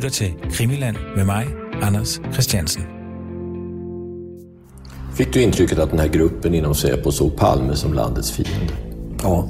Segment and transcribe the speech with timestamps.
[0.00, 1.46] lytter til Krimiland med mig,
[1.82, 2.82] Anders Christiansen.
[5.14, 8.74] Fick du intrycket att den här gruppen inom Säpo såg Palme som landets fiende?
[9.22, 9.42] Ja.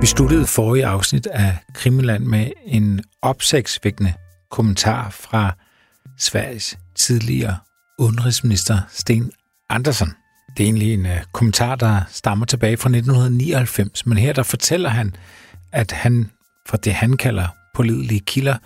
[0.00, 4.12] Vi sluttede forrige afsnit af Krimiland med en opsigtsvækkende
[4.50, 5.52] kommentar fra
[6.18, 7.56] Sveriges tidligere
[7.98, 9.30] udenrigsminister Sten
[9.70, 10.08] Andersen.
[10.56, 14.88] Det er egentlig en uh, kommentar, der stammer tilbage fra 1999, men her der fortæller
[14.88, 15.14] han,
[15.72, 16.30] at han
[16.68, 18.56] fra det, han kalder pålidelige kilder,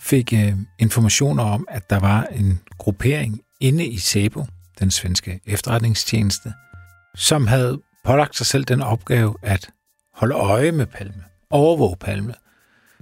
[0.00, 4.46] fik uh, informationer om, at der var en gruppering inde i SEBO,
[4.78, 6.52] den svenske efterretningstjeneste,
[7.16, 9.70] som havde pålagt sig selv den opgave at
[10.14, 12.34] holde øje med Palme, overvåge Palme,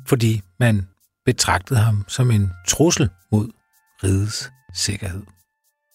[0.06, 0.88] fordi man
[1.24, 3.48] betragtede ham som en trussel mod
[4.04, 5.22] rigets sikkerhed.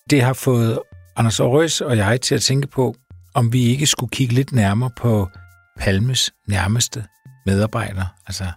[0.09, 0.79] Det har fået
[1.15, 2.95] Anders Aarhus og jeg til at tænke på,
[3.33, 5.29] om vi ikke skulle kigge lidt nærmere på
[5.77, 7.05] Palmes nærmeste
[7.45, 8.51] medarbejdere, altså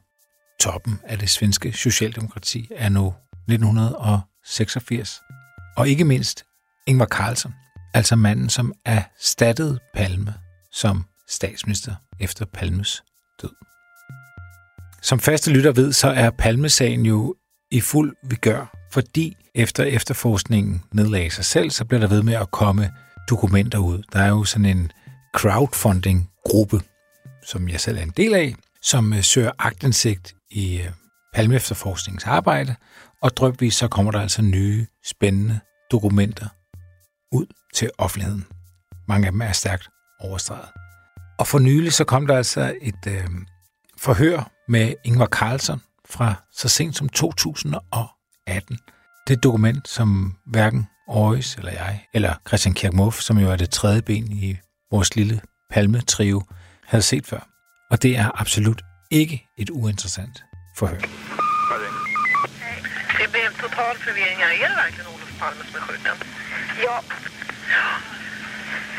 [0.60, 3.14] toppen af det svenske socialdemokrati er nu
[3.48, 5.20] 1986.
[5.76, 6.44] Og ikke mindst
[6.86, 7.54] Ingvar Carlsson,
[7.94, 10.34] altså manden, som erstattede Palme
[10.72, 13.02] som statsminister efter Palmes
[13.42, 13.54] død.
[15.02, 17.34] Som faste lytter ved, så er Palmesagen jo
[17.70, 22.50] i fuld vigør, fordi efter efterforskningen nedlagde sig selv, så bliver der ved med at
[22.50, 22.90] komme
[23.30, 24.02] dokumenter ud.
[24.12, 24.92] Der er jo sådan en
[25.36, 26.80] crowdfunding-gruppe,
[27.46, 30.90] som jeg selv er en del af, som øh, søger agtindsigt i øh,
[31.34, 32.74] Palme efterforskningens arbejde,
[33.22, 36.48] og drøbvis så kommer der altså nye, spændende dokumenter
[37.32, 38.46] ud til offentligheden.
[39.08, 39.88] Mange af dem er stærkt
[40.20, 40.68] overstreget.
[41.38, 43.28] Og for nylig så kom der altså et øh,
[43.98, 48.78] forhør med Ingvar Carlsson fra så sent som 2018.
[49.26, 53.56] Det er et dokument, som hverken Aarhus eller jeg, eller Christian Kjerkmoff, som jo er
[53.56, 54.58] det tredje ben i
[54.92, 56.42] vores lille palmetrio,
[56.86, 57.40] havde set før.
[57.90, 60.44] Og det er absolut ikke et uinteressant
[60.78, 61.00] forhør.
[63.20, 64.38] Det blev total förvirring.
[64.44, 64.52] här.
[64.64, 66.16] Är det verkligen Olof Palme som är skjuten?
[66.86, 66.96] Ja,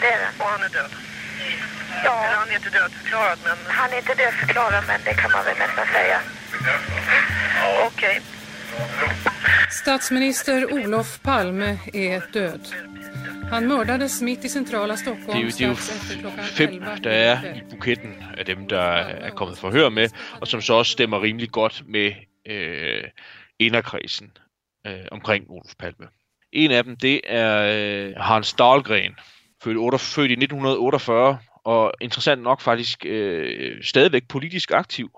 [0.01, 0.29] det är det.
[0.43, 0.91] Och han är död?
[0.91, 5.45] Eller Ja, han är inte dödförklarad, men han är inte dödförklarad men det kan man
[5.45, 6.19] väl nästan säga.
[7.87, 8.21] okej.
[9.69, 12.67] Statsminister Olof Palme är död.
[13.49, 16.73] Han mördades mitt i centrala Stockholm Det er jo, det er jo strax efter fem,
[16.73, 20.09] 11 der er i buketten af dem, der er kommet forhør med,
[20.41, 22.11] og som så også stemmer rimelig godt med
[22.47, 23.03] øh,
[23.59, 24.31] inderkredsen
[24.87, 26.07] øh, omkring Olof Palme.
[26.51, 29.15] En af dem, det er øh, Hans Dahlgren,
[29.63, 35.09] født, 8, født i 1948, og interessant nok faktisk øh, stadigvæk politisk aktiv.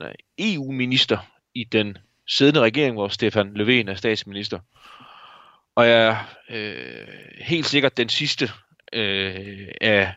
[0.00, 1.18] Er EU-minister
[1.54, 4.58] i den siddende regering, hvor Stefan Löfven er statsminister.
[5.76, 6.16] Og jeg er
[6.50, 7.06] øh,
[7.40, 8.50] helt sikkert den sidste
[8.92, 10.12] øh, af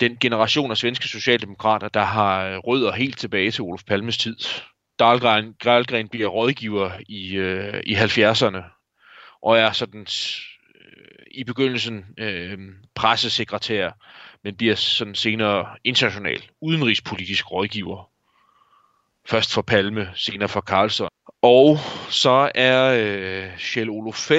[0.00, 4.36] den generation af svenske socialdemokrater, der har rødder helt tilbage til Olof Palmes tid.
[4.98, 8.62] Dahlgren, Dahlgren bliver rådgiver i, øh, i 70'erne,
[9.42, 12.58] og er sådan øh, i begyndelsen øh,
[12.94, 13.90] pressesekretær,
[14.44, 18.10] men bliver sådan senere international udenrigspolitisk rådgiver.
[19.26, 21.08] Først for Palme, senere for Carlson.
[21.46, 21.78] Og
[22.10, 24.30] så er øh, Kjell Olof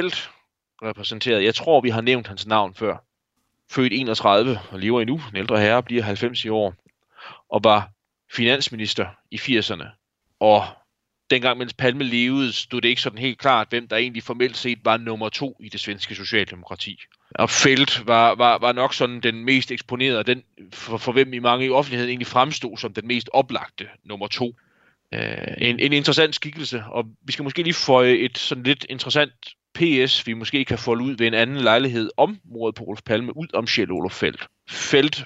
[0.83, 1.43] repræsenteret.
[1.43, 2.97] Jeg tror, vi har nævnt hans navn før.
[3.71, 5.21] Født 31 og lever endnu.
[5.31, 6.73] En ældre herre bliver 90 i år.
[7.49, 7.89] Og var
[8.31, 9.85] finansminister i 80'erne.
[10.39, 10.65] Og
[11.29, 14.79] dengang, mens Palme levede, stod det ikke sådan helt klart, hvem der egentlig formelt set
[14.83, 16.99] var nummer to i det svenske socialdemokrati.
[17.35, 21.39] Og Felt var, var, var nok sådan den mest eksponerede, den for, for hvem i
[21.39, 24.55] mange i offentligheden egentlig fremstod som den mest oplagte nummer to.
[25.15, 29.33] Øh, en, en interessant skikkelse, og vi skal måske lige få et sådan lidt interessant
[29.75, 33.37] PS, vi måske kan folde ud ved en anden lejlighed om mordet på Olof Palme,
[33.37, 34.47] ud om Kjell Olof Felt.
[34.69, 35.25] Felt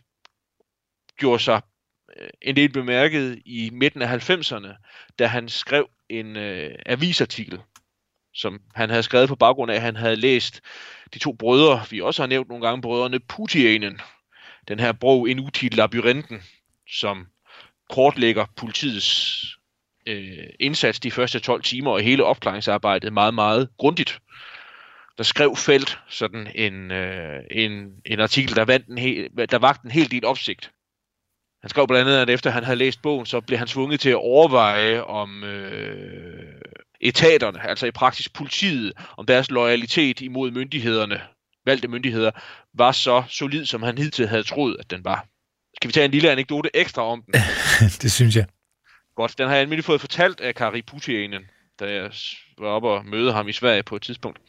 [1.17, 1.61] gjorde sig
[2.19, 4.67] øh, en del bemærket i midten af 90'erne,
[5.19, 7.59] da han skrev en øh, avisartikel,
[8.33, 10.61] som han havde skrevet på baggrund af, at han havde læst
[11.13, 14.01] de to brødre, vi også har nævnt nogle gange, brødrene Putianen,
[14.67, 16.43] den her bog En util labyrinten,
[16.87, 17.27] som
[17.89, 19.58] kortlægger politiets
[20.09, 24.19] øh, indsats de første 12 timer og hele opklaringsarbejdet meget, meget grundigt.
[25.17, 27.71] Der skrev Felt sådan en, øh, en,
[28.05, 30.71] en artikel, der, vandt en hel, der vagt en hel del opsigt.
[31.61, 34.09] Han skrev blandt andet, at efter han havde læst bogen, så blev han tvunget til
[34.09, 36.61] at overveje om øh,
[37.01, 41.21] etaterne, altså i praksis politiet, om deres loyalitet imod myndighederne,
[41.65, 42.31] valgte myndigheder,
[42.73, 45.27] var så solid, som han hidtil havde troet, at den var.
[45.75, 47.33] Skal vi tage en lille anekdote ekstra om den?
[48.01, 48.45] det synes jeg.
[49.19, 51.45] Godt, den har jeg almindelig fået fortalt af Kari Putianen,
[51.79, 52.11] da jeg
[52.57, 54.39] var oppe og møde ham i Sverige på et tidspunkt.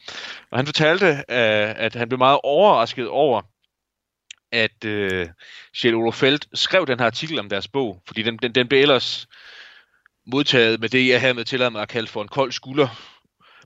[0.51, 3.41] Og han fortalte, øh, at han blev meget overrasket over,
[4.51, 5.29] at øh,
[5.81, 8.81] Kjell Olof Feldt skrev den her artikel om deres bog, fordi den, den, den blev
[8.81, 9.27] ellers
[10.25, 12.87] modtaget med det, jeg hermed tillader mig at kalde for en kold skulder.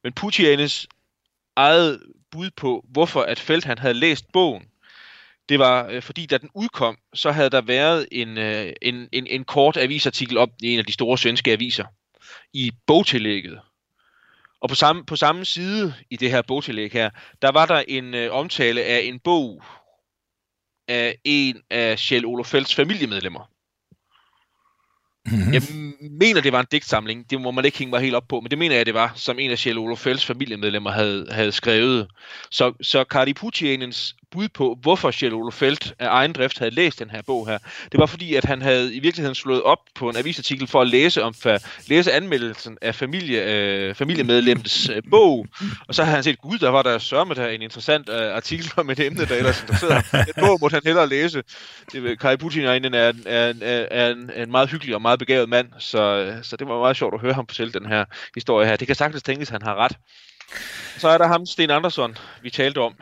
[0.03, 0.87] Men Putianes
[1.55, 4.63] eget bud på, hvorfor at Feldt han havde læst bogen,
[5.49, 9.27] det var øh, fordi, da den udkom, så havde der været en, øh, en, en,
[9.27, 11.85] en kort avisartikel op i en af de store svenske aviser
[12.53, 13.59] i bogtillægget.
[14.61, 17.09] Og på samme, på samme side i det her bogtillæg her,
[17.41, 19.63] der var der en øh, omtale af en bog
[20.87, 23.49] af en af Kjell Olof Feldts familiemedlemmer.
[25.25, 25.53] Mm-hmm.
[25.53, 25.61] Jeg
[26.11, 27.29] mener, det var en digtsamling.
[27.29, 29.13] Det må man ikke hænge mig helt op på, men det mener jeg, det var,
[29.15, 32.07] som en af Kjell Olof Felds familiemedlemmer havde, havde skrevet.
[32.51, 36.99] Så, så Kari Putianens bud på, hvorfor Kjell Olof Feldt af egen drift havde læst
[36.99, 37.57] den her bog her,
[37.91, 40.87] det var fordi, at han havde i virkeligheden slået op på en avisartikel for at
[40.87, 41.57] læse om for,
[41.89, 45.47] læse anmeldelsen af familie, øh, familiemedlemmens øh, bog,
[45.87, 48.71] og så havde han set, gud, der var der sørme der en interessant øh, artikel
[48.77, 50.25] om et emne, der ellers interesserede ham.
[50.25, 51.43] Den bog måtte han hellere læse.
[51.91, 53.53] Det, Kai Putin er, en, er, er,
[53.91, 57.13] er, en, en meget hyggelig og meget begavet mand, så, så det var meget sjovt
[57.13, 58.05] at høre ham fortælle den her
[58.35, 58.75] historie her.
[58.75, 59.97] Det kan sagtens tænkes, at han har ret.
[60.97, 62.93] Så er der ham, Sten Andersson, vi talte om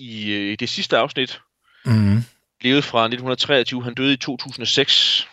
[0.00, 1.40] i øh, det sidste afsnit.
[1.84, 2.22] Mm.
[2.60, 5.28] Levede fra 1923, han døde i 2006,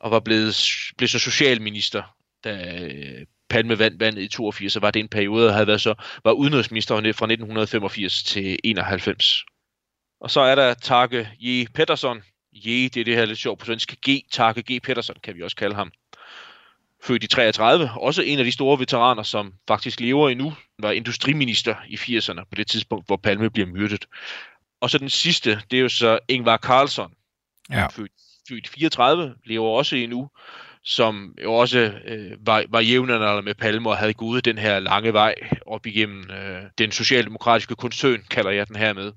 [0.00, 0.56] og var blevet,
[0.96, 2.02] blev så socialminister,
[2.44, 5.80] da øh, Palme vandt vandet i 82, så var det en periode, der havde været
[5.80, 5.94] så,
[6.24, 9.44] var udenrigsminister fra 1985 til 91.
[10.20, 11.66] Og så er der Tage J.
[11.74, 12.22] Pettersson.
[12.52, 13.94] J, det er det her lidt sjovt på svensk.
[14.08, 14.20] G.
[14.30, 14.82] Tage G.
[14.82, 15.92] Pettersson kan vi også kalde ham
[17.04, 21.74] født i 33, også en af de store veteraner, som faktisk lever endnu, var industriminister
[21.88, 24.06] i 80'erne på det tidspunkt, hvor Palme bliver myrdet.
[24.80, 27.12] Og så den sidste, det er jo så Ingvar Carlsson,
[27.70, 27.86] ja.
[27.86, 28.12] født,
[28.48, 30.30] født 34, lever også endnu,
[30.82, 35.12] som jo også øh, var, var jævnaldrende med Palme og havde gået den her lange
[35.12, 35.34] vej
[35.66, 39.12] op igennem øh, den socialdemokratiske koncern, kalder jeg den her med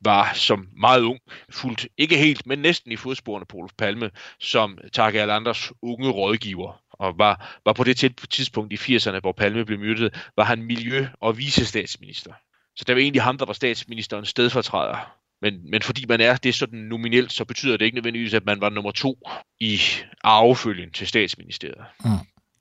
[0.00, 1.18] var som meget ung,
[1.50, 6.82] fuldt ikke helt, men næsten i fodsporene på Olof Palme, som Tage Erlanders unge rådgiver
[6.98, 11.06] og var, var på det tidspunkt i 80'erne, hvor Palme blev myrdet, var han miljø-
[11.20, 12.32] og visestatsminister.
[12.76, 15.12] Så det var egentlig ham, der var statsministerens stedfortræder.
[15.42, 18.60] Men, men fordi man er det sådan nominelt, så betyder det ikke nødvendigvis, at man
[18.60, 19.18] var nummer to
[19.60, 19.80] i
[20.24, 21.84] arvefølgen til statsministeriet.
[22.04, 22.10] Mm.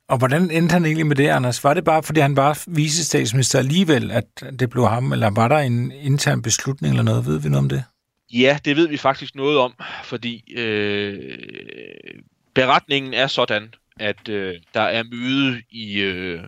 [0.07, 1.63] Og hvordan endte han egentlig med det, Anders?
[1.63, 5.57] Var det bare, fordi han var visestatsminister alligevel, at det blev ham, eller var der
[5.57, 7.25] en intern beslutning eller noget?
[7.25, 7.83] Ved vi noget om det?
[8.33, 9.73] Ja, det ved vi faktisk noget om,
[10.03, 11.37] fordi øh,
[12.55, 16.43] beretningen er sådan, at øh, der er møde i øh,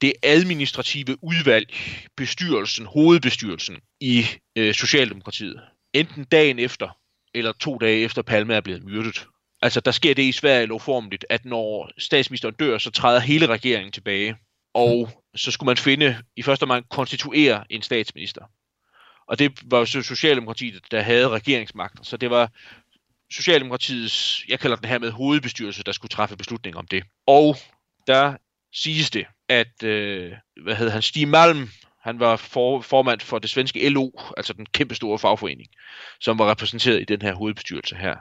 [0.00, 1.74] det administrative udvalg,
[2.16, 4.26] bestyrelsen, hovedbestyrelsen i
[4.56, 5.60] øh, Socialdemokratiet.
[5.92, 6.98] Enten dagen efter,
[7.34, 9.26] eller to dage efter Palme er blevet myrdet.
[9.62, 13.92] Altså, der sker det i Sverige lovformeligt, at når statsministeren dør, så træder hele regeringen
[13.92, 14.36] tilbage.
[14.74, 18.44] Og så skulle man finde, i første omgang, konstituere en statsminister.
[19.26, 22.04] Og det var jo så Socialdemokratiet, der havde regeringsmagten.
[22.04, 22.50] Så det var
[23.30, 27.04] Socialdemokratiets, jeg kalder den her med hovedbestyrelse, der skulle træffe beslutning om det.
[27.26, 27.56] Og
[28.06, 28.36] der
[28.74, 30.32] siges det, at, øh,
[30.62, 31.70] hvad hedder han, Stig Malm,
[32.00, 35.68] han var for, formand for det svenske LO, altså den kæmpe store fagforening,
[36.20, 38.16] som var repræsenteret i den her hovedbestyrelse her.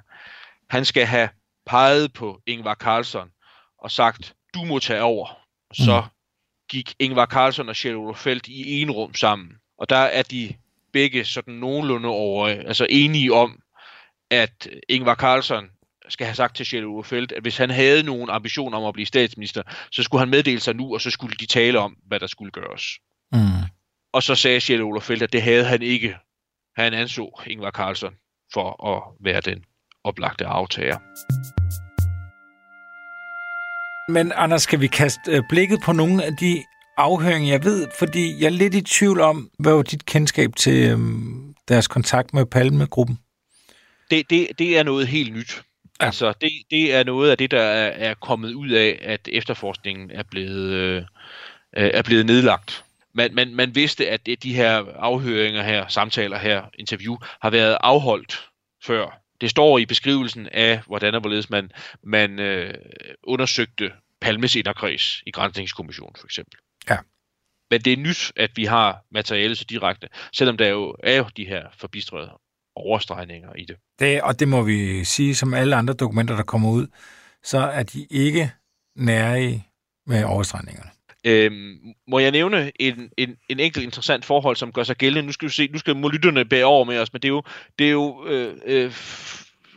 [0.69, 1.29] Han skal have
[1.65, 3.29] peget på Ingvar Carlsson
[3.77, 5.39] og sagt, du må tage over.
[5.73, 6.07] Så mm.
[6.69, 9.51] gik Ingvar Carlsson og Kjell Feldt i en rum sammen.
[9.77, 10.55] Og der er de
[10.93, 13.59] begge sådan nogenlunde over, altså enige om,
[14.31, 15.65] at Ingvar Carlsson
[16.09, 19.05] skal have sagt til Kjell Feldt, at hvis han havde nogen ambition om at blive
[19.05, 22.27] statsminister, så skulle han meddele sig nu, og så skulle de tale om, hvad der
[22.27, 22.83] skulle gøres.
[23.31, 23.39] Mm.
[24.13, 26.15] Og så sagde Kjell Feldt, at det havde han ikke.
[26.75, 28.13] Han anså Ingvar Carlsson
[28.53, 29.63] for at være den
[30.03, 30.97] oplagte aftager.
[34.11, 36.63] Men Anders, skal vi kaste øh, blikket på nogle af de
[36.97, 40.91] afhøringer, jeg ved, fordi jeg er lidt i tvivl om, hvad var dit kendskab til
[40.91, 43.19] øhm, deres kontakt med Palme-gruppen?
[44.11, 45.63] Det, det, det er noget helt nyt.
[46.01, 46.05] Ja.
[46.05, 50.11] Altså, det, det er noget af det, der er, er kommet ud af, at efterforskningen
[50.11, 51.03] er blevet, øh,
[51.73, 52.83] er blevet nedlagt.
[53.13, 58.49] Man, man, man vidste, at de her afhøringer her, samtaler her, interview, har været afholdt
[58.83, 61.71] før det står i beskrivelsen af, hvordan og hvorledes man,
[62.03, 62.73] man øh,
[63.23, 66.59] undersøgte Palmes inderkreds i Grænsningskommissionen for eksempel.
[66.89, 66.97] Ja.
[67.69, 71.25] Men det er nyt, at vi har materiale så direkte, selvom der jo er jo
[71.37, 72.31] de her forbistrede
[72.77, 73.75] overstregninger i det.
[73.99, 74.21] det.
[74.21, 76.87] Og det må vi sige, som alle andre dokumenter, der kommer ud,
[77.43, 78.51] så er de ikke
[78.95, 79.61] nære
[80.05, 80.89] med overstregningerne.
[81.23, 85.25] Øhm, må jeg nævne en, en, en enkelt interessant forhold, som gør sig gældende?
[85.25, 87.31] Nu skal vi se, nu skal må lytterne bære over med os, men det er
[87.31, 87.43] jo,
[87.79, 88.91] det er jo øh, øh,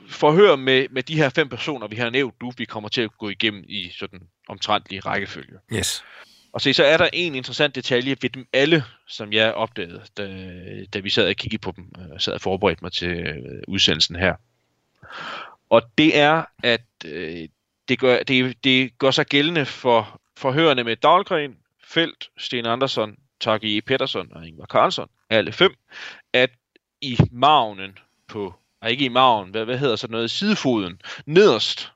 [0.09, 3.11] forhør med, med de her fem personer, vi har nævnt nu, vi kommer til at
[3.19, 5.59] gå igennem i sådan omtrentlig rækkefølge.
[5.73, 6.05] Yes.
[6.53, 10.51] Og se, så er der en interessant detalje ved dem alle, som jeg opdagede, da,
[10.95, 14.17] da vi sad og kiggede på dem, og sad og forberedte mig til øh, udsendelsen
[14.17, 14.35] her.
[15.71, 17.49] Og det er, at øh,
[17.89, 23.77] det, gør, det, det gør sig gældende for forhørende med Dahlgren, Felt, Sten Andersson, Tage
[23.77, 23.81] E.
[23.81, 25.75] Pettersson og Ingvar Carlsson, alle fem,
[26.33, 26.51] at
[27.01, 31.93] i maven på, og ikke i maven, hvad, hvad hedder sådan noget, sidefoden, nederst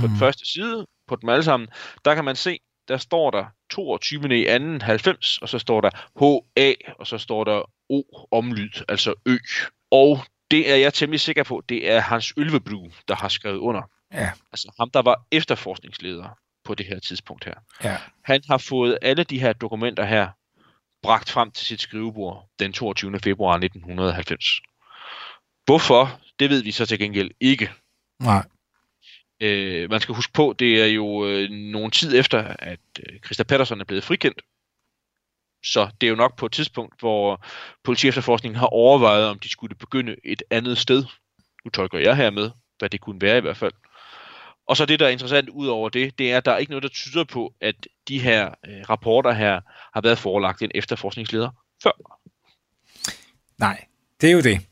[0.00, 1.68] på den første side, på dem alle sammen,
[2.04, 2.58] der kan man se,
[2.90, 4.38] der står der 22.
[4.40, 9.14] i anden 90, og så står der HA, og så står der O omlyd, altså
[9.26, 9.36] Ø.
[9.90, 10.18] Og
[10.50, 13.82] det er jeg temmelig sikker på, det er Hans Ølvebru, der har skrevet under.
[14.12, 16.28] Ja, Altså ham, der var efterforskningsleder
[16.64, 17.54] på det her tidspunkt her.
[17.84, 17.96] ja.
[18.24, 20.28] Han har fået alle de her dokumenter her
[21.02, 23.18] bragt frem til sit skrivebord den 22.
[23.18, 24.44] februar 1990.
[25.64, 26.20] Hvorfor?
[26.38, 27.70] Det ved vi så til gengæld ikke.
[28.22, 28.44] Nej.
[29.40, 33.42] Øh, man skal huske på, det er jo øh, nogen tid efter, at øh, Christa
[33.42, 34.42] Pettersson er blevet frikendt.
[35.64, 37.44] Så det er jo nok på et tidspunkt, hvor
[37.84, 41.04] politiefterforskningen har overvejet, om de skulle begynde et andet sted.
[41.64, 43.72] Nu tolker jeg her med, hvad det kunne være i hvert fald.
[44.66, 46.72] Og så det, der er interessant ud over det, det er, at der er ikke
[46.72, 49.60] noget, der tyder på, at de her øh, rapporter her
[49.94, 51.50] har været forelagt en efterforskningsleder
[51.82, 52.20] før.
[53.58, 53.84] Nej,
[54.20, 54.69] det er jo det.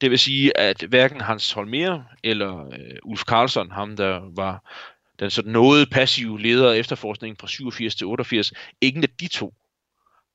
[0.00, 4.72] Det vil sige, at hverken Hans Holmer eller øh, Ulf Karlsson, ham der var
[5.18, 9.54] den sådan noget passive leder af efterforskningen fra 87 til 88, ingen af de to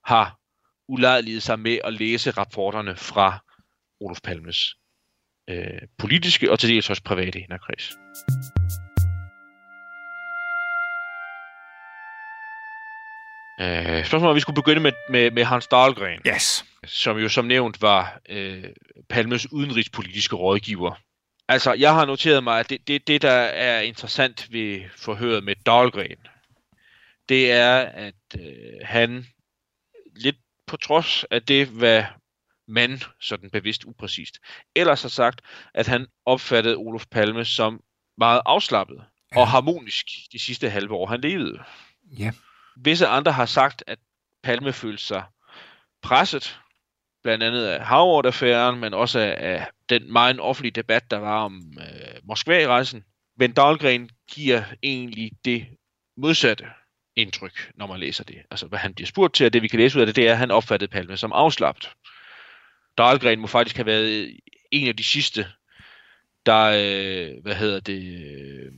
[0.05, 0.37] har
[0.87, 3.39] ulejliget sig med at læse rapporterne fra
[3.99, 4.75] Olof Palmes
[5.49, 7.91] øh, politiske og til dels også private inderkreds.
[13.61, 16.65] Øh, spørgsmålet om vi skulle begynde med, med, med Hans Dahlgren Yes.
[16.85, 18.63] som jo som nævnt var øh,
[19.09, 20.95] Palmes udenrigspolitiske rådgiver.
[21.47, 25.55] Altså, jeg har noteret mig, at det, det, det der er interessant ved forhøret med
[25.65, 26.17] Dahlgren,
[27.29, 28.43] det er, at øh,
[28.83, 29.25] han
[30.15, 30.35] lidt
[30.67, 32.03] på trods af det, hvad
[32.67, 34.37] man, sådan bevidst upræcist,
[34.75, 35.41] ellers har sagt,
[35.73, 37.81] at han opfattede Olof Palme som
[38.17, 39.03] meget afslappet
[39.35, 41.59] og harmonisk de sidste halve år, han levede.
[42.19, 42.31] Ja.
[42.75, 43.99] Visse andre har sagt, at
[44.43, 45.23] Palme følte sig
[46.01, 46.59] presset,
[47.23, 52.21] blandt andet af Harvard-affæren, men også af, den meget offentlige debat, der var om øh,
[52.23, 53.03] Moskva-rejsen.
[53.37, 55.67] Men Dahlgren giver egentlig det
[56.17, 56.65] modsatte
[57.15, 58.37] indtryk, når man læser det.
[58.51, 60.27] Altså, hvad han bliver spurgt til, og det vi kan læse ud af det, det
[60.27, 61.89] er, at han opfattede Palme som afslappet.
[62.97, 64.39] Dahlgren må faktisk have været
[64.71, 65.47] en af de sidste,
[66.45, 68.71] der, øh, hvad hedder det, øh,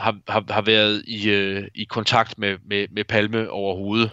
[0.00, 4.10] har, har, har været i, øh, i kontakt med, med, med Palme overhovedet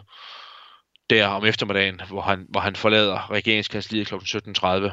[1.10, 4.16] der om eftermiddagen, hvor han, hvor han forlader regeringskansliet kl.
[4.16, 4.92] 17.30.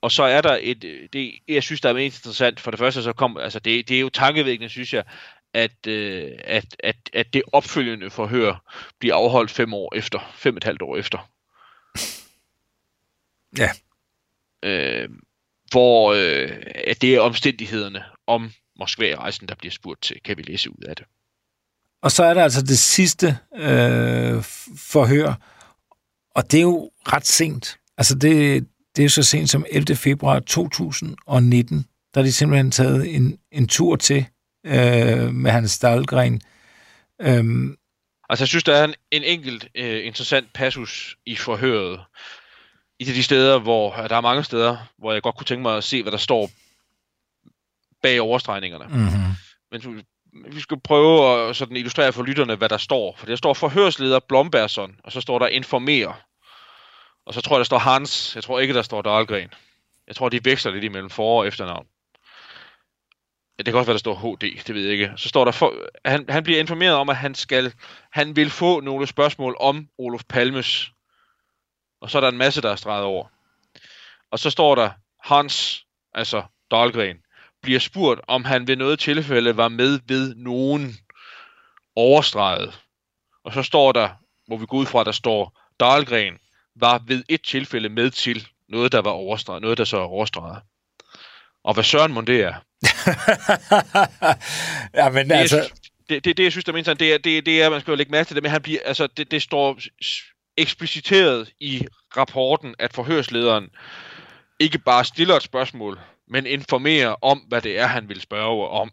[0.00, 0.82] Og så er der et,
[1.12, 3.96] det, jeg synes, der er mest interessant, for det første så kom, altså det, det
[3.96, 5.04] er jo tankevækkende, synes jeg,
[5.54, 10.56] at, øh, at, at, at det opfølgende forhør bliver afholdt fem år efter, fem og
[10.56, 11.28] et halvt år efter.
[13.58, 13.70] Ja.
[14.62, 15.08] Øh,
[15.70, 20.70] hvor øh, at det er omstændighederne om Moskva-rejsen, der bliver spurgt til, kan vi læse
[20.70, 21.06] ud af det.
[22.02, 24.42] Og så er der altså det sidste øh,
[24.76, 25.34] forhør,
[26.34, 27.78] og det er jo ret sent.
[27.98, 29.96] Altså det, det er så sent som 11.
[29.96, 34.26] februar 2019, der er de simpelthen taget en, en tur til
[34.66, 36.40] øh, med Hans Dahlgren.
[37.20, 37.76] Øhm,
[38.32, 42.00] Altså, jeg synes, der er en, en enkelt øh, interessant passus i forhøret.
[42.98, 45.84] I de steder, hvor der er mange steder, hvor jeg godt kunne tænke mig at
[45.84, 46.50] se, hvad der står
[48.02, 48.84] bag overstregningerne.
[48.84, 50.02] mm-hmm.
[50.32, 53.14] Men vi skal prøve at sådan illustrere for lytterne, hvad der står.
[53.16, 56.20] For der står forhørsleder Blombergsson, og så står der informer.
[57.26, 58.34] Og så tror jeg, der står Hans.
[58.34, 59.48] Jeg tror ikke, der står Dahlgren.
[60.06, 61.86] Jeg tror, de veksler lidt imellem for- og efternavn.
[63.58, 65.12] Det kan også være, der står HD, det ved jeg ikke.
[65.16, 67.72] Så står der, for, han, han bliver informeret om, at han skal,
[68.12, 70.90] han vil få nogle spørgsmål om Olof Palmes.
[72.00, 73.26] Og så er der en masse, der er streget over.
[74.30, 74.90] Og så står der,
[75.20, 77.16] Hans, altså Dahlgren,
[77.62, 80.96] bliver spurgt, om han ved noget tilfælde var med ved nogen
[81.96, 82.80] overstreget.
[83.44, 84.08] Og så står der,
[84.46, 86.34] hvor vi går ud fra, der står, Dahlgren
[86.76, 90.62] var ved et tilfælde med til noget, der var overstreget, noget, der så er overstreget.
[91.64, 92.54] Og hvad Søren mon det er?
[95.00, 95.72] ja, men Det, altså...
[96.08, 97.92] det, det, det, jeg synes, der er mindst, det er, det, det er, man skal
[97.92, 99.78] jo lægge mærke til det, men han bliver, altså, det, det står
[100.56, 103.68] ekspliciteret i rapporten, at forhørslederen
[104.60, 105.98] ikke bare stiller et spørgsmål,
[106.32, 108.90] men informerer om, hvad det er, han vil spørge om.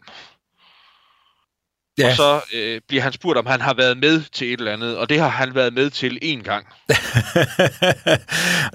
[1.99, 2.09] Ja.
[2.09, 4.97] Og så øh, bliver han spurgt, om han har været med til et eller andet,
[4.97, 6.67] og det har han været med til én gang.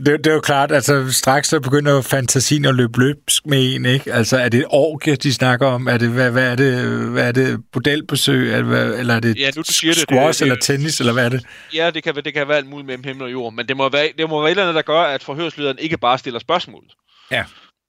[0.07, 3.85] det, det er jo klart, altså straks så begynder fantasien at løbe løbsk med en,
[3.85, 4.13] ikke?
[4.13, 5.87] Altså er det et orke, de snakker om?
[5.87, 9.51] Er det, hvad, hvad er det, hvad er det det, hvad, eller er det ja,
[9.57, 11.45] nu, du siger squash det, det, eller tennis, eller hvad er det?
[11.75, 13.89] Ja, det kan, det kan være alt muligt mellem himmel og jord, men det må
[13.89, 16.85] være, det må være et eller andet, der gør, at forhørslederen ikke bare stiller spørgsmål.
[17.31, 17.45] Ja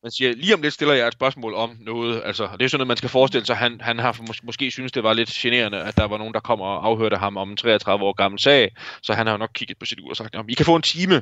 [0.06, 2.22] man siger, lige om lidt stiller jeg et spørgsmål om noget.
[2.26, 3.56] Altså, det er sådan noget, man skal forestille sig.
[3.56, 6.40] Han, han har mås- måske synes, det var lidt generende, at der var nogen, der
[6.40, 8.72] kom og afhørte ham om en 33 år gammel sag.
[9.02, 10.82] Så han har jo nok kigget på sit ur og sagt, I kan få en
[10.82, 11.22] time.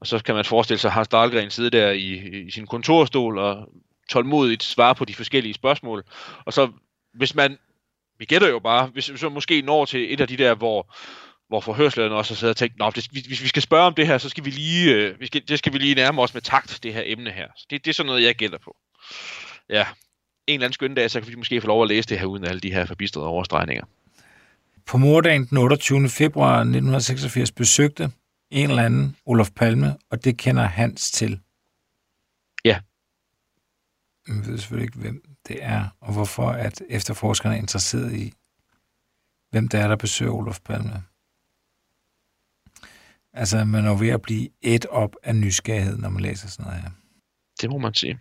[0.00, 2.12] Og så kan man forestille sig, har Hans Dahlgren sidder der i,
[2.46, 3.68] i sin kontorstol og
[4.10, 6.04] tålmodigt svare på de forskellige spørgsmål.
[6.44, 6.70] Og så,
[7.14, 7.58] hvis man,
[8.18, 10.94] vi gætter jo bare, hvis vi så måske når til et af de der, hvor
[11.48, 14.18] hvor forhørslederen også har siddet og tænkt, det, hvis vi skal spørge om det her,
[14.18, 16.78] så skal vi lige, øh, vi skal, det skal vi lige nærme os med takt,
[16.82, 17.48] det her emne her.
[17.56, 18.76] Så det, det er sådan noget, jeg gælder på.
[19.68, 19.86] Ja,
[20.46, 22.26] en eller anden skøn dag, så kan vi måske få lov at læse det her
[22.26, 23.84] uden alle de her forbistrede overstregninger.
[24.86, 26.08] På mordagen den 28.
[26.08, 28.10] februar 1986 besøgte
[28.50, 31.40] en eller anden Olof Palme, og det kender Hans til.
[32.64, 32.80] Ja.
[34.28, 38.32] Jeg ved selvfølgelig ikke, hvem det er, og hvorfor at efterforskerne er interesseret i,
[39.50, 41.02] hvem det er, der besøger Olof Palme.
[43.36, 46.80] Altså, man er ved at blive et op af nysgerrighed, når man læser sådan noget
[46.82, 46.90] her.
[47.60, 48.18] Det må man sige.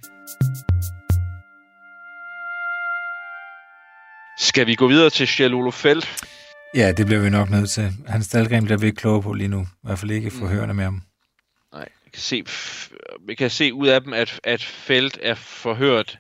[4.38, 6.26] Skal vi gå videre til Kjell Feldt?
[6.76, 7.92] Ja, det bliver vi nok nødt til.
[8.08, 9.62] Hans Dahlgren bliver vi ikke klogere på lige nu.
[9.62, 11.02] I hvert fald ikke forhørende med ham.
[11.74, 12.44] Nej, vi kan se,
[13.28, 16.20] vi kan se ud af dem, at, at Feldt er forhørt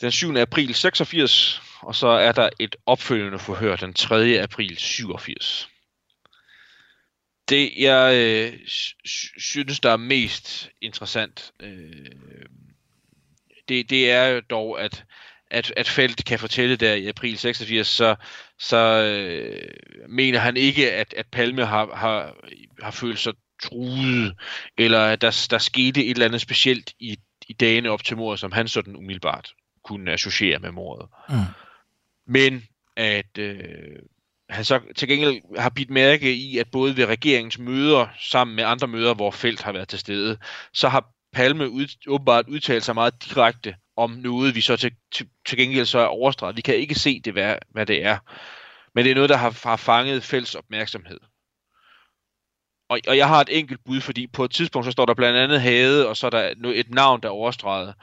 [0.00, 0.36] den 7.
[0.36, 4.40] april 86, og så er der et opfølgende forhør den 3.
[4.42, 5.68] april 87
[7.48, 8.60] det, jeg øh,
[9.38, 12.10] synes, der er mest interessant, øh,
[13.68, 15.04] det, det er jo dog, at,
[15.50, 18.16] at, at Felt kan fortælle der i april 86, så,
[18.58, 19.70] så øh,
[20.08, 22.36] mener han ikke, at, at Palme har, har,
[22.82, 24.36] har følt sig truet,
[24.78, 27.16] eller at der, der skete et eller andet specielt i,
[27.48, 29.52] i dagene op til mordet, som han sådan umiddelbart
[29.84, 31.08] kunne associere med mordet.
[31.28, 31.34] Mm.
[32.26, 32.64] Men
[32.96, 33.98] at øh,
[34.48, 38.64] han så til gengæld har bidt mærke i, at både ved regeringens møder sammen med
[38.64, 40.38] andre møder, hvor Felt har været til stede,
[40.72, 45.28] så har Palme ud, åbenbart udtalt sig meget direkte om noget, vi så til, til,
[45.46, 46.56] til gengæld så er overstreget.
[46.56, 48.18] Vi kan ikke se det, hvad, hvad det er.
[48.94, 51.20] Men det er noget, der har, har fanget fælles opmærksomhed.
[52.88, 55.38] Og, og jeg har et enkelt bud, fordi på et tidspunkt, så står der blandt
[55.38, 57.94] andet Hade, og så er der et navn, der er overstreget.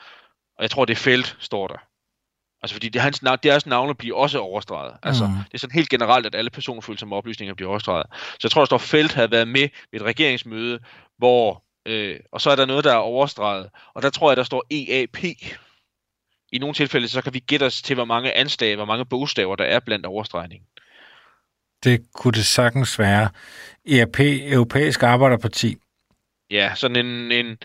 [0.57, 1.77] Og jeg tror, det er Felt, står der.
[2.65, 4.93] Altså fordi det, hans, deres navne bliver også overstreget.
[5.03, 5.33] Altså, mm.
[5.33, 8.05] Det er sådan helt generelt, at alle personfølsomme oplysninger bliver overstreget.
[8.11, 10.79] Så jeg tror, der står, Felt havde været med ved et regeringsmøde,
[11.17, 13.69] hvor, øh, og så er der noget, der er overstreget.
[13.93, 15.23] Og der tror jeg, der står EAP.
[16.51, 19.55] I nogle tilfælde, så kan vi gætte os til, hvor mange anstag, hvor mange bogstaver,
[19.55, 20.67] der er blandt overstregningen.
[21.83, 23.29] Det kunne det sagtens være.
[23.87, 25.75] EAP, Europæisk Arbejderparti.
[26.51, 27.57] Ja, sådan en, en,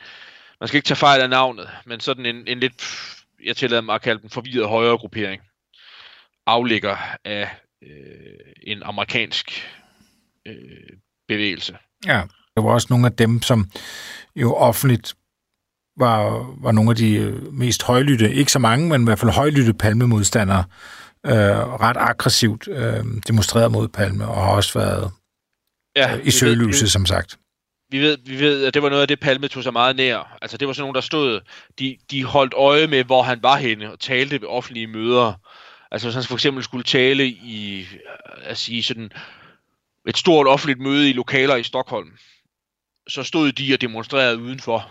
[0.60, 2.82] man skal ikke tage fejl af navnet, men sådan en, en lidt
[3.46, 5.42] jeg tillader mig at kalde den forvirret højere gruppering,
[6.46, 7.48] afligger af
[7.82, 9.50] øh, en amerikansk
[10.46, 10.54] øh,
[11.28, 11.78] bevægelse.
[12.06, 12.22] Ja,
[12.56, 13.70] det var også nogle af dem, som
[14.36, 15.14] jo offentligt
[15.96, 19.30] var, var nogle af de øh, mest højlytte, ikke så mange, men i hvert fald
[19.30, 20.64] højlytte palmemodstandere,
[21.26, 21.32] øh,
[21.80, 25.10] ret aggressivt øh, demonstreret mod Palme, og har også været
[25.96, 27.38] ja, øh, i søgelyset, som sagt
[27.90, 30.38] vi ved, vi ved, at det var noget af det, Palme tog sig meget nær.
[30.42, 31.40] Altså, det var sådan nogen, der stod,
[31.78, 35.32] de, de holdt øje med, hvor han var henne, og talte ved offentlige møder.
[35.90, 37.98] Altså, hvis han for eksempel skulle tale i, øh,
[38.42, 39.12] at sige sådan,
[40.08, 42.08] et stort offentligt møde i lokaler i Stockholm,
[43.08, 44.90] så stod de og demonstrerede udenfor,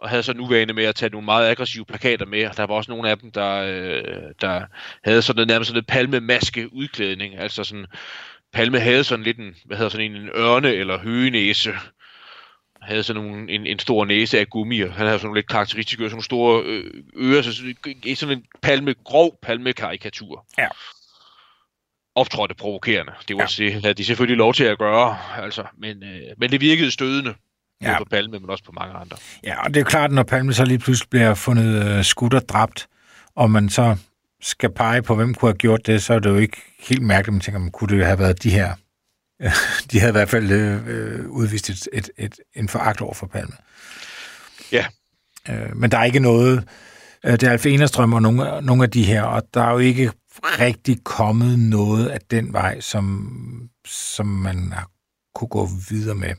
[0.00, 2.50] og havde så en uvane med at tage nogle meget aggressive plakater med.
[2.56, 4.62] Der var også nogle af dem, der, øh, der
[5.04, 7.86] havde sådan noget, nærmest sådan en palmemaske udklædning, altså sådan
[8.54, 11.72] Palme havde sådan lidt en, hvad hedder sådan en, en ørne- eller høgenæse.
[12.82, 15.48] havde sådan nogle, en, en stor næse af gummi, og han havde sådan nogle lidt
[15.48, 17.52] karakteristiske sådan nogle store øh, ører, så
[18.16, 20.46] sådan en palme, grov palmekarikatur.
[20.58, 20.68] Ja.
[22.14, 23.12] Optrådte provokerende.
[23.28, 23.70] Det var ja.
[23.70, 27.34] havde de selvfølgelig lov til at gøre, altså, men, øh, men det virkede stødende.
[27.82, 27.98] Ja.
[27.98, 29.16] på Palme, men også på mange andre.
[29.44, 32.48] Ja, og det er klart, når Palme så lige pludselig bliver fundet øh, skudt og
[32.48, 32.86] dræbt,
[33.34, 33.96] og man så
[34.44, 37.34] skal pege på, hvem kunne have gjort det, så er det jo ikke helt mærkeligt,
[37.34, 38.74] man tænker, man kunne det have været de her.
[39.90, 43.54] De havde i hvert fald øh, udvist et, et, et, en foragt over for Palme.
[44.72, 44.86] Ja.
[45.48, 46.68] Øh, men der er ikke noget...
[47.24, 49.78] Øh, det er Alf Enerstrøm og nogle, nogle af de her, og der er jo
[49.78, 53.30] ikke rigtig kommet noget af den vej, som,
[53.86, 54.90] som man har
[55.34, 56.34] kunne gå videre med.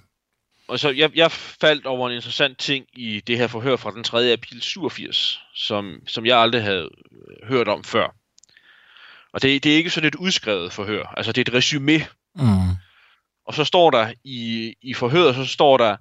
[0.68, 4.04] Og så jeg, jeg faldt over en interessant ting i det her forhør fra den
[4.04, 4.32] 3.
[4.32, 6.90] april 87, som, som jeg aldrig havde
[7.44, 8.16] hørt om før.
[9.34, 11.14] Og det, det er ikke sådan et udskrevet forhør.
[11.18, 12.00] Altså, det er et resume.
[12.36, 12.70] Mm.
[13.48, 15.98] Og så står der i, i forhøret, så står der,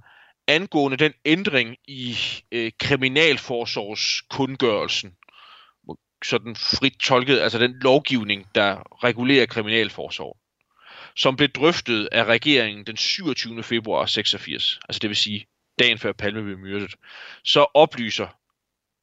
[0.47, 2.17] angående den ændring i
[2.53, 5.13] øh, kriminalforsorgskundgørelsen,
[6.25, 10.37] sådan frit tolket, altså den lovgivning, der regulerer kriminalforsorg,
[11.17, 13.63] som blev drøftet af regeringen den 27.
[13.63, 15.47] februar 86, altså det vil sige
[15.79, 16.95] dagen før Palme blev myrdet,
[17.45, 18.29] så oplyser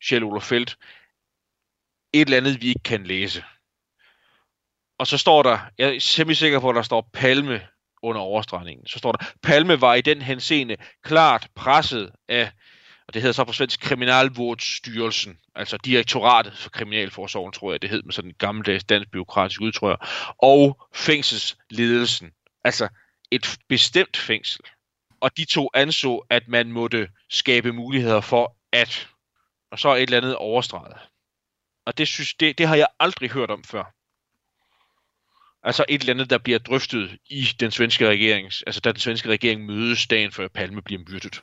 [0.07, 0.77] Kjell Olof Feldt
[2.13, 3.43] et eller andet, vi ikke kan læse.
[4.99, 7.67] Og så står der, jeg er simpelthen sikker på, at der står Palme
[8.03, 8.87] under overstregningen.
[8.87, 12.51] Så står der, Palme var i den henseende klart presset af,
[13.11, 18.03] og det hedder så på svensk Kriminalvårdsstyrelsen, altså direktoratet for Kriminalforsorgen, tror jeg, det hed
[18.03, 19.99] med sådan en gammeldags dansk byråkratisk udtryk,
[20.37, 22.31] og fængselsledelsen,
[22.63, 22.87] altså
[23.31, 24.61] et bestemt fængsel.
[25.21, 29.07] Og de to anså, at man måtte skabe muligheder for at,
[29.71, 30.97] og så et eller andet overstreget.
[31.85, 33.93] Og det, synes, det, det har jeg aldrig hørt om før.
[35.63, 39.29] Altså et eller andet, der bliver drøftet i den svenske regering, altså da den svenske
[39.29, 41.41] regering mødes dagen før Palme bliver myrdet.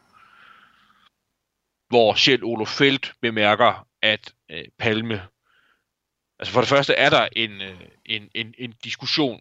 [1.88, 5.22] Hvor selv Olof Feldt bemærker, at øh, Palme,
[6.38, 9.40] altså for det første er der en, øh, en, en, en diskussion,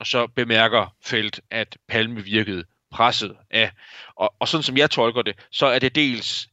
[0.00, 3.70] og så bemærker Feldt, at Palme virkede presset af,
[4.16, 6.48] og, og sådan som jeg tolker det, så er det dels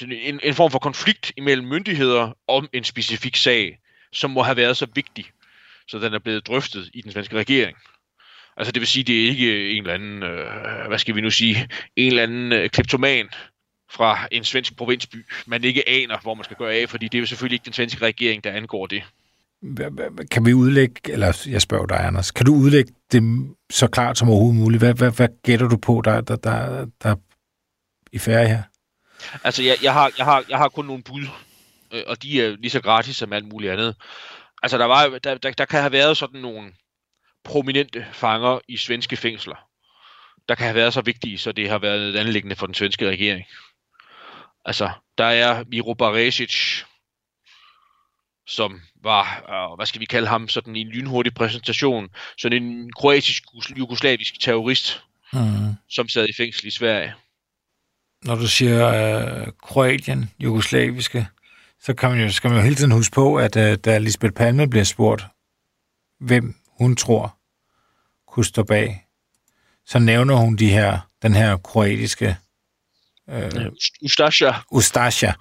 [0.00, 3.78] en, en form for konflikt imellem myndigheder om en specifik sag,
[4.12, 5.30] som må have været så vigtig,
[5.88, 7.76] så den er blevet drøftet i den svenske regering.
[8.56, 11.30] Altså det vil sige, det er ikke en eller anden, øh, hvad skal vi nu
[11.30, 13.28] sige, en eller anden øh, kleptoman
[13.92, 17.20] fra en svensk provinsby, man ikke aner, hvor man skal gøre af, fordi det er
[17.20, 19.02] jo selvfølgelig ikke den svenske regering, der angår det.
[20.30, 24.28] Kan vi udlægge, eller jeg spørger dig, Anders, kan du udlægge det så klart som
[24.28, 24.80] overhovedet muligt?
[24.80, 27.16] Hvad, hvad, hvad gætter du på, der, der, der, der
[28.12, 28.62] i færre her?
[29.44, 31.26] Altså, jeg, jeg, har, jeg, har, jeg har kun nogle bud,
[31.92, 33.96] øh, og de er lige så gratis som alt muligt andet.
[34.62, 36.72] Altså, der, var, der, der, der kan have været sådan nogle
[37.44, 39.56] prominente fanger i svenske fængsler,
[40.48, 43.08] der kan have været så vigtige, så det har været et anlæggende for den svenske
[43.08, 43.44] regering.
[44.64, 46.82] Altså, der er Miro Baresic,
[48.46, 53.42] som var, øh, hvad skal vi kalde ham, sådan en lynhurtig præsentation, sådan en kroatisk
[53.76, 55.74] jugoslavisk terrorist, mm.
[55.88, 57.14] som sad i fængsel i Sverige.
[58.24, 61.26] Når du siger øh, Kroatien, jugoslaviske,
[61.80, 64.32] så kan man jo, skal man jo hele tiden huske på, at øh, da Lisbeth
[64.32, 65.24] Palme bliver spurgt,
[66.20, 67.38] hvem hun tror
[68.26, 69.06] kunne stå bag,
[69.86, 72.36] så nævner hun de her, den her kroatiske
[73.30, 73.50] øh,
[74.02, 74.54] Ustasja.
[74.70, 75.32] Ustasja,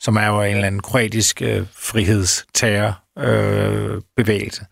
[0.00, 4.62] som er jo en eller anden kroatisk øh, frihedsterrorbevægelse.
[4.62, 4.66] Øh,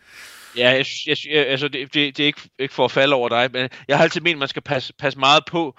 [0.56, 3.28] Ja, jeg, jeg, jeg, altså det, det, det er ikke, ikke for at falde over
[3.28, 5.76] dig, men jeg har altid ment, at man skal passe, passe meget på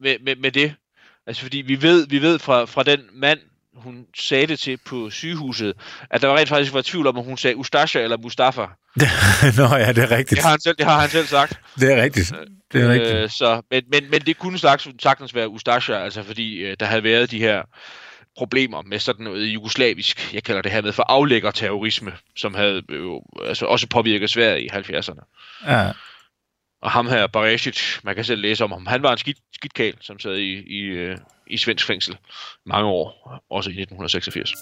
[0.00, 0.74] med, med, med det.
[1.26, 3.38] Altså fordi vi ved, vi ved fra, fra den mand,
[3.74, 5.74] hun sagde det til på sygehuset,
[6.10, 8.60] at der var rent faktisk var tvivl om, om hun sagde Ustasja eller Mustafa.
[9.58, 10.30] Nå ja, det er rigtigt.
[10.30, 11.60] Det har han selv, det har han selv sagt.
[11.80, 12.32] Det er rigtigt.
[12.72, 13.32] Det er øh, rigtigt.
[13.32, 17.04] Så, men, men, men det kunne sagtens, sagtens være Ustasja, altså fordi øh, der havde
[17.04, 17.62] været de her
[18.36, 22.82] problemer med sådan noget jugoslavisk, jeg kalder det her med for aflægger terrorisme, som havde
[22.90, 25.20] jo altså også påvirket Sverige i 70'erne.
[25.66, 25.92] Ja.
[26.82, 29.96] Og ham her, Baresic, man kan selv læse om ham, han var en skidt, skidtkæl,
[30.00, 32.16] som sad i, i, øh, i svensk fængsel
[32.66, 34.52] mange år, også i 1986.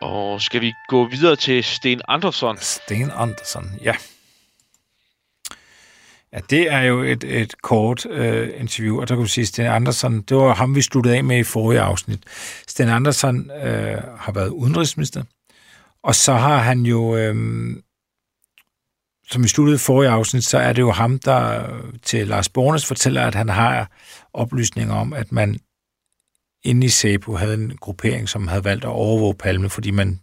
[0.00, 2.56] Og skal vi gå videre til Sten Andersson?
[2.60, 3.94] Sten Andersson, ja.
[6.32, 9.66] Ja, det er jo et, et kort øh, interview, og der kan du sige, Sten
[9.66, 12.20] Andersen, det var ham, vi sluttede af med i forrige afsnit.
[12.68, 15.22] Sten Andersen øh, har været udenrigsminister,
[16.02, 17.36] og så har han jo øh,
[19.30, 21.68] som vi sluttede forrige afsnit, så er det jo ham, der
[22.02, 23.90] til Lars Bornes fortæller, at han har
[24.32, 25.58] oplysninger om, at man
[26.64, 30.20] inde i SEPO havde en gruppering, som havde valgt at overvåge Palme, fordi man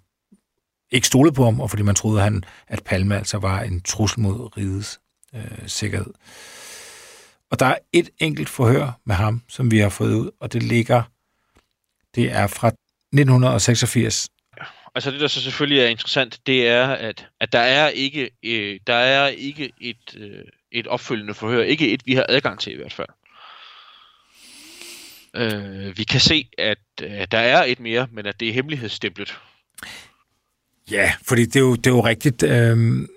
[0.91, 4.19] ikke stolede på ham, og fordi man troede, han, at Palme altså var en trussel
[4.19, 4.99] mod rigets
[5.35, 6.13] øh, sikkerhed.
[7.51, 10.63] Og der er et enkelt forhør med ham, som vi har fået ud, og det
[10.63, 11.03] ligger,
[12.15, 14.29] det er fra 1986,
[14.95, 18.79] altså det der så selvfølgelig er interessant, det er, at, at der er ikke, øh,
[18.87, 21.63] der er ikke et, øh, et opfølgende forhør.
[21.63, 23.07] Ikke et, vi har adgang til i hvert fald.
[25.35, 29.39] Øh, vi kan se, at øh, der er et mere, men at det er hemmelighedsstemplet.
[30.91, 32.43] Ja, fordi det er jo, det er jo rigtigt.
[32.43, 33.07] Øh,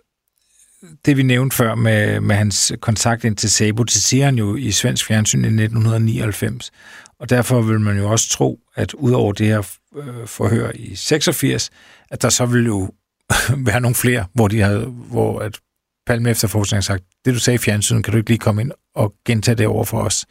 [1.07, 4.57] det vi nævnte før med, med hans kontakt ind til Sabo, det siger han jo
[4.57, 6.71] i svensk fjernsyn i 1999.
[7.19, 11.71] Og derfor vil man jo også tro, at udover det her øh, forhør i 86,
[12.11, 12.91] at der så vil jo
[13.67, 15.61] være nogle flere, hvor, de havde, hvor at
[16.07, 18.73] Palme efterforskning har sagt, det du sagde i fjernsynet, kan du ikke lige komme ind
[18.95, 20.27] og gentage det over for os.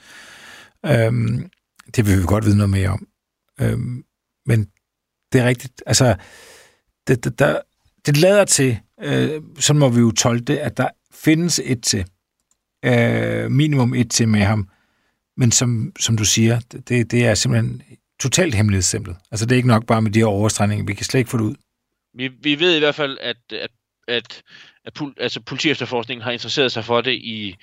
[0.85, 1.49] Øhm,
[1.95, 3.07] det vil vi godt vide noget mere om.
[3.61, 4.03] Øhm,
[4.45, 4.67] men
[5.33, 5.83] det er rigtigt.
[5.85, 6.15] Altså,
[7.07, 7.59] det, det, der,
[8.05, 12.05] det lader til, øh, så må vi jo tolke det, at der findes et til.
[12.85, 14.69] Øh, minimum et til med ham.
[15.37, 17.81] Men som, som du siger, det, det er simpelthen
[18.19, 19.15] totalt hemmelighedssemplet.
[19.31, 20.85] Altså det er ikke nok bare med de her overstregninger.
[20.85, 21.55] Vi kan slet ikke få det ud.
[22.17, 23.69] Vi, vi ved i hvert fald, at, at,
[24.07, 24.41] at,
[24.85, 27.55] at pol, altså, politiefterforskningen har interesseret sig for det i,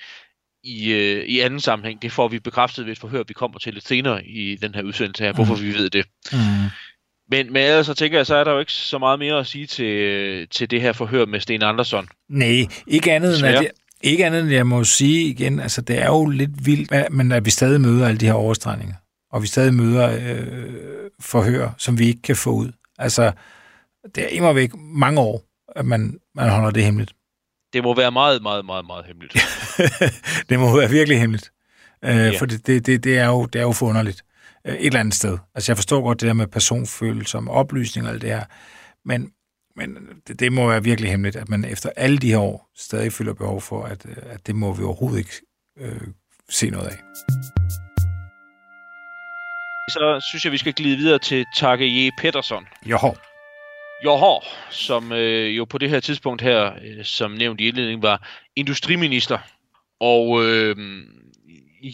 [0.63, 2.01] i, øh, i anden sammenhæng.
[2.01, 4.83] Det får vi bekræftet ved et forhør, vi kommer til lidt senere i den her
[4.83, 6.05] udsendelse her, hvorfor vi ved det.
[6.31, 6.37] Mm.
[7.31, 9.47] Men, men ellers så tænker jeg, så er der jo ikke så meget mere at
[9.47, 12.07] sige til, til det her forhør med Sten Andersson.
[12.29, 13.69] Nej, ikke andet end, at jeg,
[14.01, 17.45] ikke andet end jeg må sige igen, altså det er jo lidt vildt, men at
[17.45, 18.95] vi stadig møder alle de her overstregninger.
[19.31, 22.71] Og vi stadig møder øh, forhør, som vi ikke kan få ud.
[22.99, 23.31] Altså,
[24.15, 25.43] det er immer væk mange år,
[25.75, 27.13] at man, man holder det hemmeligt.
[27.73, 29.33] Det må være meget, meget, meget, meget hemmeligt.
[30.49, 31.51] det må være virkelig hemmeligt.
[32.05, 32.31] Øh, Ja.
[32.39, 34.21] For det, det, det, det, er jo, det er jo forunderligt.
[34.67, 35.37] Øh, et eller andet sted.
[35.55, 38.45] Altså, jeg forstår godt det der med personfølsomme oplysninger og alt det her,
[39.05, 39.31] men,
[39.75, 39.97] men
[40.27, 43.33] det, det må være virkelig hemmeligt, at man efter alle de her år stadig føler
[43.33, 45.41] behov for, at, øh, at det må vi overhovedet ikke
[45.79, 46.07] øh,
[46.49, 46.97] se noget af.
[49.89, 52.09] Så synes jeg, vi skal glide videre til Tage J.
[52.21, 52.65] Pettersson.
[52.85, 52.97] Jo,
[54.03, 58.27] Johor, som øh, jo på det her tidspunkt her, øh, som nævnt i indledningen, var
[58.55, 59.37] industriminister.
[59.99, 60.75] Og øh,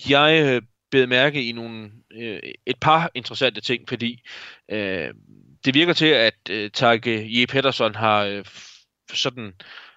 [0.09, 4.21] jeg bedt mærke i nogle, øh, et par interessante ting, fordi
[4.71, 5.13] øh,
[5.65, 7.45] det virker til, at øh, Tage J.
[7.45, 8.45] Pedersen har øh,
[9.13, 9.53] sådan,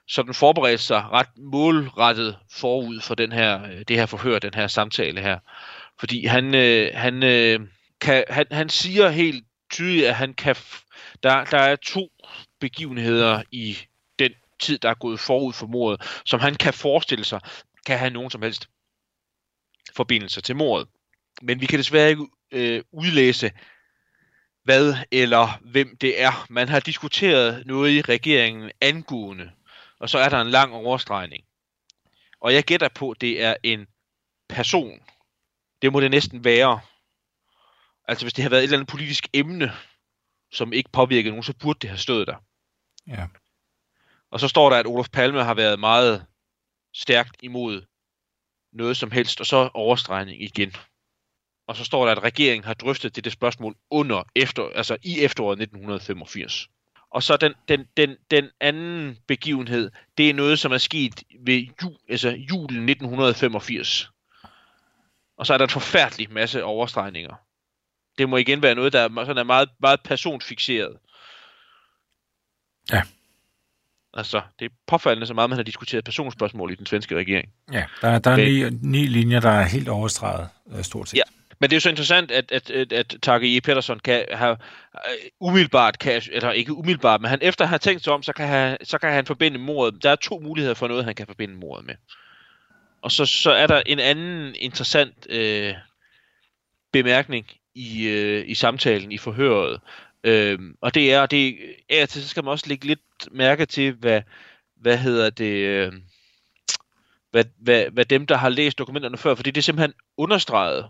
[0.09, 4.67] sådan forberedt sig ret målrettet forud for den her, øh, det her forhør, den her
[4.67, 5.39] samtale her.
[6.01, 7.61] Fordi han, øh, han, øh,
[8.01, 10.57] kan, han, han siger helt tydeligt, at han kan
[11.23, 12.09] der, der er to
[12.61, 13.79] begivenheder i
[14.19, 17.41] den tid, der er gået forud for mordet, som han kan forestille sig,
[17.87, 18.69] kan have nogen som helst
[19.97, 20.89] forbindelse til mordet.
[21.43, 23.51] Men vi kan desværre ikke øh, udlæse,
[24.65, 26.47] hvad eller hvem det er.
[26.51, 29.53] Man har diskuteret noget i regeringen angående,
[30.01, 31.45] og så er der en lang overstregning.
[32.41, 33.87] Og jeg gætter på, at det er en
[34.49, 35.01] person.
[35.83, 36.81] Det må det næsten være.
[38.09, 39.73] Altså hvis det har været et eller andet politisk emne,
[40.53, 42.37] som ikke påvirkede nogen, så burde det have stået der.
[43.09, 43.27] ja.
[44.31, 46.27] Og så står der, at Olof Palme har været meget
[46.95, 47.83] stærkt imod
[48.75, 50.73] noget som helst, og så overstregning igen.
[51.67, 55.61] Og så står der, at regeringen har drøftet dette spørgsmål under efter, altså i efteråret
[55.61, 56.69] 1985.
[57.11, 61.67] Og så den, den, den, den anden begivenhed, det er noget, som er sket ved
[61.83, 64.11] jul, altså julen 1985.
[65.37, 67.35] Og så er der en forfærdelig masse overstregninger.
[68.19, 70.99] Det må igen være noget, der sådan er meget, meget personfixeret.
[72.93, 73.03] Ja.
[74.17, 77.49] Altså, det er påfaldende så meget, man har diskuteret personspørgsmål i den svenske regering.
[77.73, 77.85] ja.
[78.01, 81.17] Der, der er ni, ni linjer, der er helt overstreget, øh, stort set.
[81.17, 81.23] Ja.
[81.59, 83.61] Men det er jo så interessant, at, at, at, at Tage E.
[83.61, 84.57] Pettersson kan have
[84.95, 88.33] øh, umiddelbart, kan, eller ikke umiddelbart, men han efter at have tænkt sig om, så
[88.33, 90.03] kan han, så kan han forbinde mordet.
[90.03, 91.95] Der er to muligheder for noget, han kan forbinde mordet med.
[93.03, 95.75] Og så, så er der en anden interessant øh,
[96.93, 99.81] bemærkning i, øh, i samtalen, i forhøret.
[100.25, 101.59] Øh, og det er, det
[102.03, 104.23] og til, så skal man også lægge lidt mærke til, hvad,
[104.77, 105.93] hvad hedder det, øh,
[107.31, 110.89] hvad, hvad, hvad dem, der har læst dokumenterne før, fordi det er simpelthen understreget.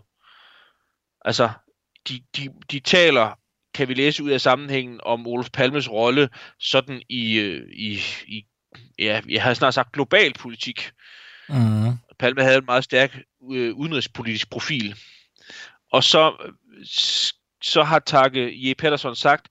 [1.21, 1.49] Altså,
[2.09, 3.39] de, de, de taler,
[3.73, 8.45] kan vi læse ud af sammenhængen, om Olof Palmes rolle sådan i, øh, i, i
[8.99, 10.91] ja, jeg har snart sagt global politik.
[11.49, 11.93] Mm.
[12.19, 13.19] Palme havde en meget stærk
[13.51, 14.95] øh, udenrigspolitisk profil.
[15.91, 16.51] Og så,
[17.65, 18.73] så har Tage J.
[18.73, 19.47] Pettersson sagt,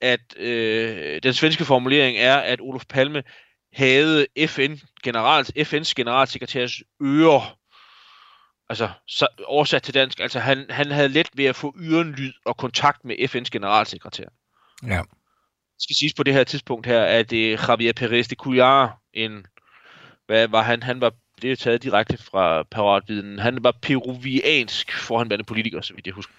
[0.00, 3.22] at øh, den svenske formulering er, at Olof Palme
[3.72, 7.58] havde FN general, FN's generalsekretærs ører.
[8.68, 12.56] Altså så, oversat til dansk, altså han, han havde let ved at få ørenlyd og
[12.56, 14.28] kontakt med FN's generalsekretær.
[14.86, 15.02] Ja.
[15.74, 19.46] Det skal siges på det her tidspunkt her, at øh, Javier Perez de Cuellar, en,
[20.26, 20.82] hvad var han?
[20.82, 26.06] Han var, det er taget direkte fra paratviden, han var peruviansk forhåndværende politiker, så vidt
[26.06, 26.32] jeg husker.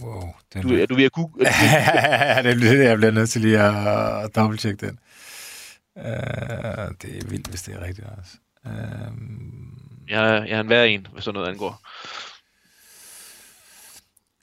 [0.00, 0.22] Wow.
[0.54, 1.46] Den Du, er du ved at google?
[1.48, 4.98] ja, det er det, jeg bliver nødt til lige at, at dobbelttjekke den.
[5.96, 6.04] Uh,
[7.02, 8.32] det er vildt, hvis det er rigtigt også.
[8.64, 8.70] Uh,
[10.08, 11.80] Jeg, er- jeg er en værre en, hvad sådan noget angår.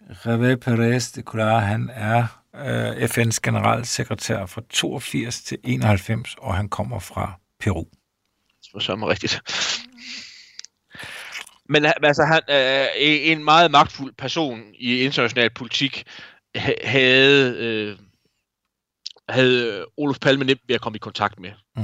[0.10, 6.70] Revé Perez de Cuellar, han er uh, FN's generalsekretær fra 82 til 91, og han
[6.70, 7.84] kommer fra Peru.
[8.64, 9.42] Det var sørme rigtigt.
[11.70, 16.04] Men altså, han er en meget magtfuld person i international politik,
[16.56, 17.98] ha- havde, øh,
[19.30, 21.52] havde Olof Palme nemt ved at komme i kontakt med.
[21.76, 21.84] Mm.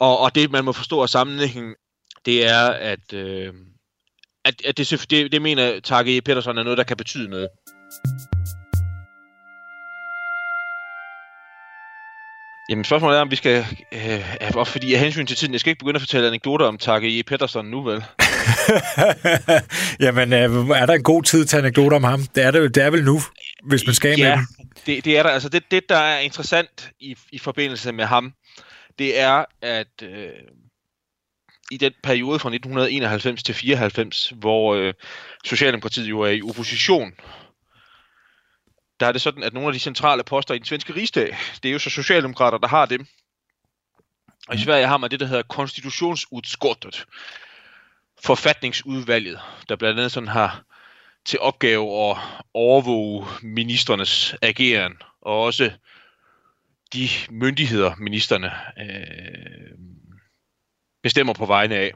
[0.00, 1.74] Og, og det, man må forstå af sammenhængen,
[2.26, 3.54] det er, at, øh,
[4.44, 6.22] at, at det, det, det mener Tage.
[6.22, 7.48] Petersen er noget, der kan betyde noget.
[12.68, 15.70] Jamen spørgsmålet er, om vi skal, øh, også fordi af hensyn til tiden, jeg skal
[15.70, 17.22] ikke begynde at fortælle anekdoter om Tage E.
[17.22, 18.04] Pettersson nu, vel?
[20.04, 22.22] Jamen, øh, er der en god tid til anekdoter om ham?
[22.34, 23.20] Det er, det, det er vel nu,
[23.64, 24.46] hvis man skal ja, med dem.
[24.86, 25.30] Det, det er der.
[25.30, 28.32] Altså det, det, der er interessant i, i forbindelse med ham,
[28.98, 30.28] det er, at øh,
[31.70, 34.94] i den periode fra 1991 til 94, hvor øh,
[35.44, 37.12] Socialdemokratiet jo er i opposition,
[39.00, 41.68] der er det sådan, at nogle af de centrale poster i den svenske rigsdag, det
[41.68, 43.06] er jo så socialdemokrater, der har dem.
[44.48, 47.06] Og i Sverige har man det, der hedder konstitutionsudskottet,
[48.24, 50.62] forfatningsudvalget, der blandt andet sådan har
[51.24, 52.16] til opgave at
[52.54, 55.72] overvåge ministernes ageren, og også
[56.92, 59.78] de myndigheder, ministerne øh,
[61.02, 61.92] bestemmer på vegne af.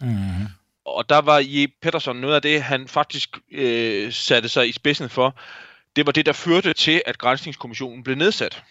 [0.00, 0.46] Mm.
[0.84, 1.66] Og der var J.
[1.82, 5.38] Pettersson noget af det, han faktisk øh, satte sig i spidsen for.
[5.96, 8.62] Det var det, der førte til, at Grænsningskommissionen blev nedsat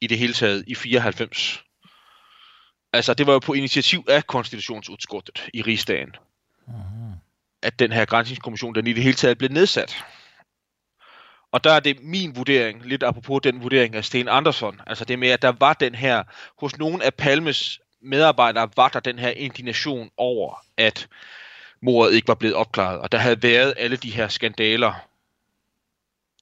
[0.00, 1.64] i det hele taget i 94.
[2.92, 6.16] Altså, det var jo på initiativ af konstitutionsudskottet i rigsdagen,
[6.66, 6.74] Mm.
[7.62, 10.04] at den her grænsningskommission, den i det hele taget blev nedsat.
[11.52, 15.18] Og der er det min vurdering, lidt apropos den vurdering af Sten Andersson, altså det
[15.18, 16.22] med, at der var den her,
[16.58, 21.08] hos nogle af Palmes medarbejdere, var der den her indignation over, at
[21.82, 25.08] mordet ikke var blevet opklaret, og der havde været alle de her skandaler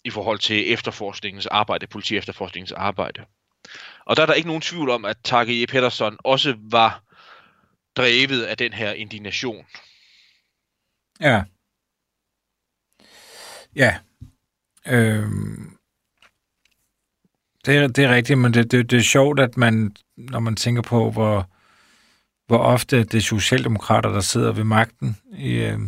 [0.06, 3.24] i forhold til efterforskningens arbejde, politi efterforskningens arbejde.
[4.04, 5.66] Og der er der ikke nogen tvivl om, at Tage E.
[5.66, 7.02] Pedersen også var
[7.96, 9.66] drevet af den her indignation.
[11.20, 11.42] Ja.
[13.76, 13.98] Ja.
[14.86, 15.76] Øhm.
[17.66, 20.56] Det, er, det er rigtigt, men det, det, det er sjovt, at man, når man
[20.56, 21.50] tænker på, hvor,
[22.46, 25.78] hvor ofte det er socialdemokrater, der sidder ved magten i, øh,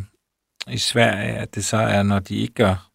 [0.69, 2.88] i Sverige, at det så er, når de ikke gør,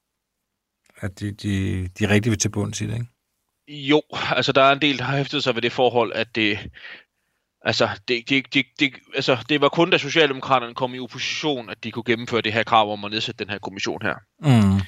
[1.04, 3.08] at de, de, de rigtig vil til bunds i det, ikke?
[3.68, 6.60] Jo, altså der er en del, der har hæftet sig ved det forhold, at det,
[7.62, 11.84] altså, det, det, det, det, altså, det var kun da Socialdemokraterne kom i opposition, at
[11.84, 14.16] de kunne gennemføre det her krav om at nedsætte den her kommission her.
[14.40, 14.80] Mm.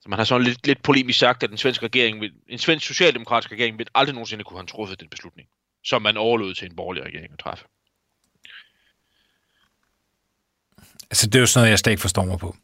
[0.00, 2.86] Så man har sådan lidt, lidt polemisk sagt, at den svenske regering, vil, en svensk
[2.86, 5.48] socialdemokratisk regering, vil aldrig nogensinde kunne have truffet den beslutning,
[5.84, 7.64] som man overlod til en borgerlig regering at træffe.
[11.10, 12.56] Altså, det er jo sådan noget, jeg slet ikke forstår mig på.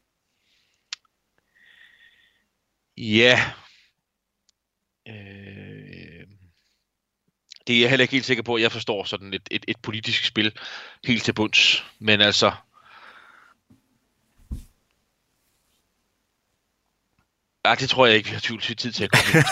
[2.96, 3.40] Ja.
[5.08, 6.26] Øh,
[7.66, 9.76] det er jeg heller ikke helt sikker på, at jeg forstår sådan et, et, et
[9.82, 10.52] politisk spil
[11.04, 11.84] helt til bunds.
[11.98, 12.52] Men altså...
[17.66, 19.44] Ja, det tror jeg ikke, vi har tvivl tid til at komme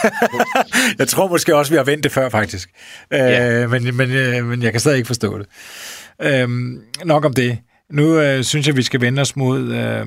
[0.98, 2.70] jeg tror måske også, vi har vendt det før, faktisk.
[3.10, 3.62] Ja.
[3.62, 5.46] Øh, men, men, øh, men jeg kan stadig ikke forstå det.
[6.20, 6.48] Øh,
[7.04, 7.58] nok om det.
[7.90, 10.06] Nu øh, synes jeg, vi skal vende os mod øh,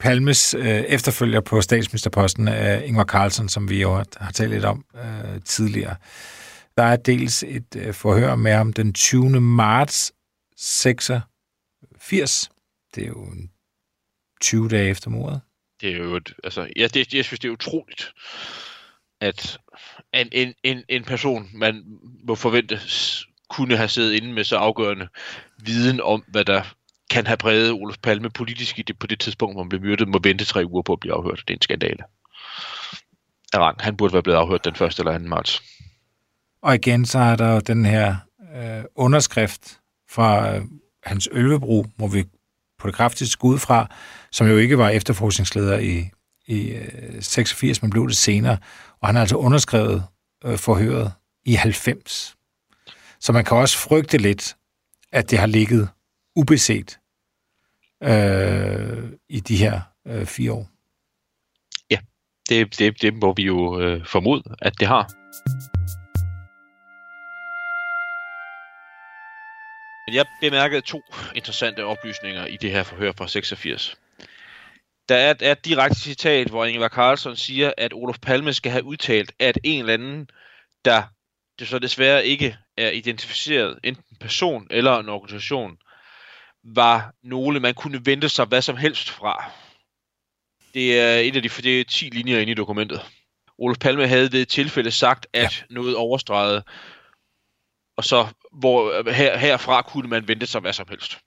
[0.00, 4.64] Palmes øh, efterfølger på statsministerposten, øh, Ingvar Carlsen, som vi jo har, har talt lidt
[4.64, 5.96] om øh, tidligere.
[6.76, 9.40] Der er dels et øh, forhør med ham den 20.
[9.40, 10.12] marts
[10.56, 12.50] 86.
[12.94, 13.26] Det er jo
[14.40, 15.40] 20 dage efter mordet.
[15.80, 18.12] Det er jo et, altså, ja, det, jeg synes, det er utroligt,
[19.20, 19.58] at
[20.14, 21.84] en, en, en, en person, man
[22.26, 22.80] må forvente,
[23.50, 25.08] kunne have siddet inde med så afgørende
[25.58, 26.62] viden om, hvad der
[27.10, 30.08] kan have brevet Olof Palme politisk i det, på det tidspunkt, hvor han blev myrdet,
[30.08, 31.42] må vente tre uger på at blive afhørt.
[31.48, 32.02] Det er en skandale.
[33.52, 33.80] Arang.
[33.80, 34.98] Han burde være blevet afhørt den 1.
[34.98, 35.24] eller 2.
[35.24, 35.62] marts.
[36.62, 38.16] Og igen, så er der jo den her
[38.56, 40.62] øh, underskrift fra øh,
[41.04, 42.24] hans Ølvebro, hvor vi
[42.78, 43.94] på det kraftigste skud fra,
[44.32, 46.10] som jo ikke var efterforskningsleder i,
[46.46, 48.58] i øh, 86, men blev det senere.
[49.00, 50.04] Og han har altså underskrevet
[50.44, 51.12] øh, forhøret
[51.44, 52.36] i 90.
[53.20, 54.56] Så man kan også frygte lidt,
[55.12, 55.88] at det har ligget
[56.36, 56.97] ubeset
[58.02, 60.68] øh, i de her øh, fire år.
[61.90, 61.98] Ja,
[62.48, 65.14] Det, det, det må vi jo øh, formode, at det har.
[70.12, 71.02] Jeg bemærkede to
[71.34, 73.96] interessante oplysninger i det her forhør fra 86.
[75.08, 78.84] Der er, er et direkte citat, hvor Ingvar Carlsson siger, at Olof Palme skal have
[78.84, 80.30] udtalt, at en eller anden,
[80.84, 81.02] der
[81.58, 85.78] det så desværre ikke er identificeret, enten person eller en organisation,
[86.64, 89.50] var nogle, man kunne vente sig hvad som helst fra.
[90.74, 93.00] Det er et af de det er 10 linjer inde i dokumentet.
[93.58, 95.74] Olof Palme havde ved et tilfælde sagt, at ja.
[95.74, 96.62] noget overstreget,
[97.96, 101.18] og så hvor her, herfra kunne man vente sig hvad som helst.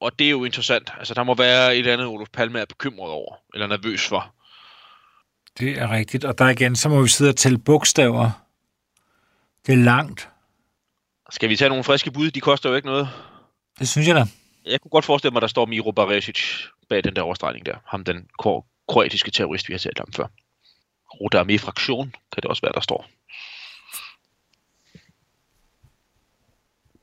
[0.00, 0.92] Og det er jo interessant.
[0.98, 4.34] Altså, der må være et eller andet, Olof Palme er bekymret over, eller nervøs for.
[5.58, 6.24] Det er rigtigt.
[6.24, 8.30] Og der igen, så må vi sidde og tælle bogstaver.
[9.66, 10.28] Det er langt.
[11.30, 12.30] Skal vi tage nogle friske bud?
[12.30, 13.08] De koster jo ikke noget.
[13.78, 14.24] Det synes jeg da
[14.64, 16.40] jeg kunne godt forestille mig, at der står Miro Baresic
[16.88, 17.76] bag den der overstregning der.
[17.84, 18.28] Ham den
[18.88, 20.26] kroatiske terrorist, vi har talt om før.
[21.20, 23.10] Rote Armee fraktion kan det også være, der står.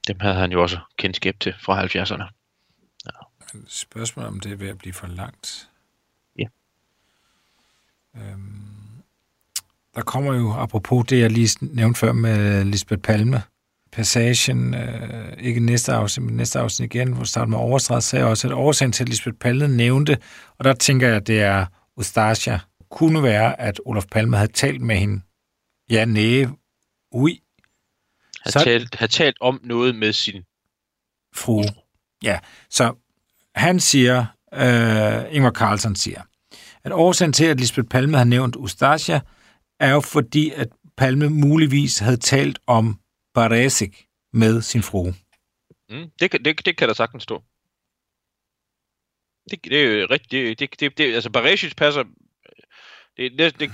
[0.07, 2.23] Dem havde han jo også kendskab til fra 70'erne.
[3.05, 3.59] Ja.
[3.67, 5.69] Spørgsmålet om det er ved at blive for langt.
[6.39, 6.47] Ja.
[8.15, 9.03] Øhm,
[9.95, 13.43] der kommer jo, apropos det, jeg lige nævnte før med Lisbeth Palme,
[13.97, 18.47] passagen, øh, ikke næste afsnit, men næste afsnit igen, hvor starter med overstrædet, sagde også,
[18.47, 20.17] at årsagen til, at Lisbeth Palme nævnte,
[20.59, 21.65] og der tænker jeg, at det er
[21.97, 22.59] Ustasia,
[22.91, 25.21] kunne være, at Olof Palme havde talt med hende.
[25.89, 26.45] Ja, næ,
[27.11, 27.39] ui,
[28.41, 30.41] Har, Så- talt, har talt om noget med sin...
[31.35, 31.63] fru.
[32.23, 32.39] Ja,
[32.69, 32.93] så
[33.55, 36.21] han siger, øh, Ingvar Carlsen siger,
[36.83, 39.19] at årsagen til, at Lisbeth Palme har nævnt Ustasia,
[39.79, 40.67] er jo fordi, at
[40.97, 42.99] Palme muligvis havde talt om
[43.37, 45.13] Baresik med sin frue.
[45.89, 47.43] Mm, det, kan- det, det kan der sagtens stå.
[49.51, 50.59] Det, det er jo rigtigt.
[50.59, 52.03] Det, det, det, det, altså, Baresic passer...
[53.17, 53.71] Det, det, det,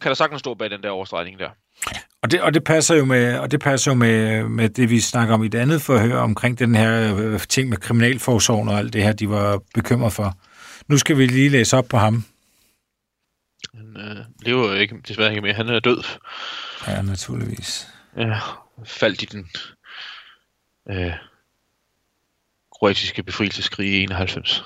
[0.00, 1.50] kan der sagtens stå bag den der overstregning der.
[2.22, 5.00] Og det, og det passer jo med, og det passer jo med, med det, vi
[5.00, 8.92] snakker om i det andet forhør omkring den her øh, ting med kriminalforsorgen og alt
[8.92, 10.38] det her, de var bekymret for.
[10.88, 12.24] Nu skal vi lige læse op på ham.
[13.74, 15.54] Han øh, lever jo ikke, desværre ikke mere.
[15.54, 16.02] Han er død.
[16.86, 17.88] Ja, naturligvis.
[18.16, 18.38] Ja,
[18.84, 19.50] faldt i den
[20.90, 21.12] øh,
[22.72, 24.64] kroatiske befrielseskrig i 91.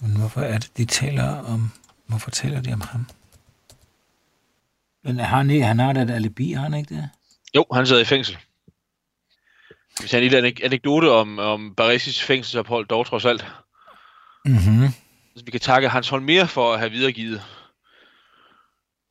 [0.00, 1.70] Men hvorfor er det, de taler om...
[2.06, 3.06] Hvorfor taler de om ham?
[5.04, 7.10] Men har han, han har da et alibi, har han ikke det?
[7.54, 8.38] Jo, han sidder i fængsel.
[10.00, 13.46] Hvis han en lille anek- anekdote om, om Baresic fængselsophold, dog trods alt.
[14.44, 14.88] Mm-hmm.
[15.36, 17.42] Så vi kan takke Hans Holmer for at have videregivet.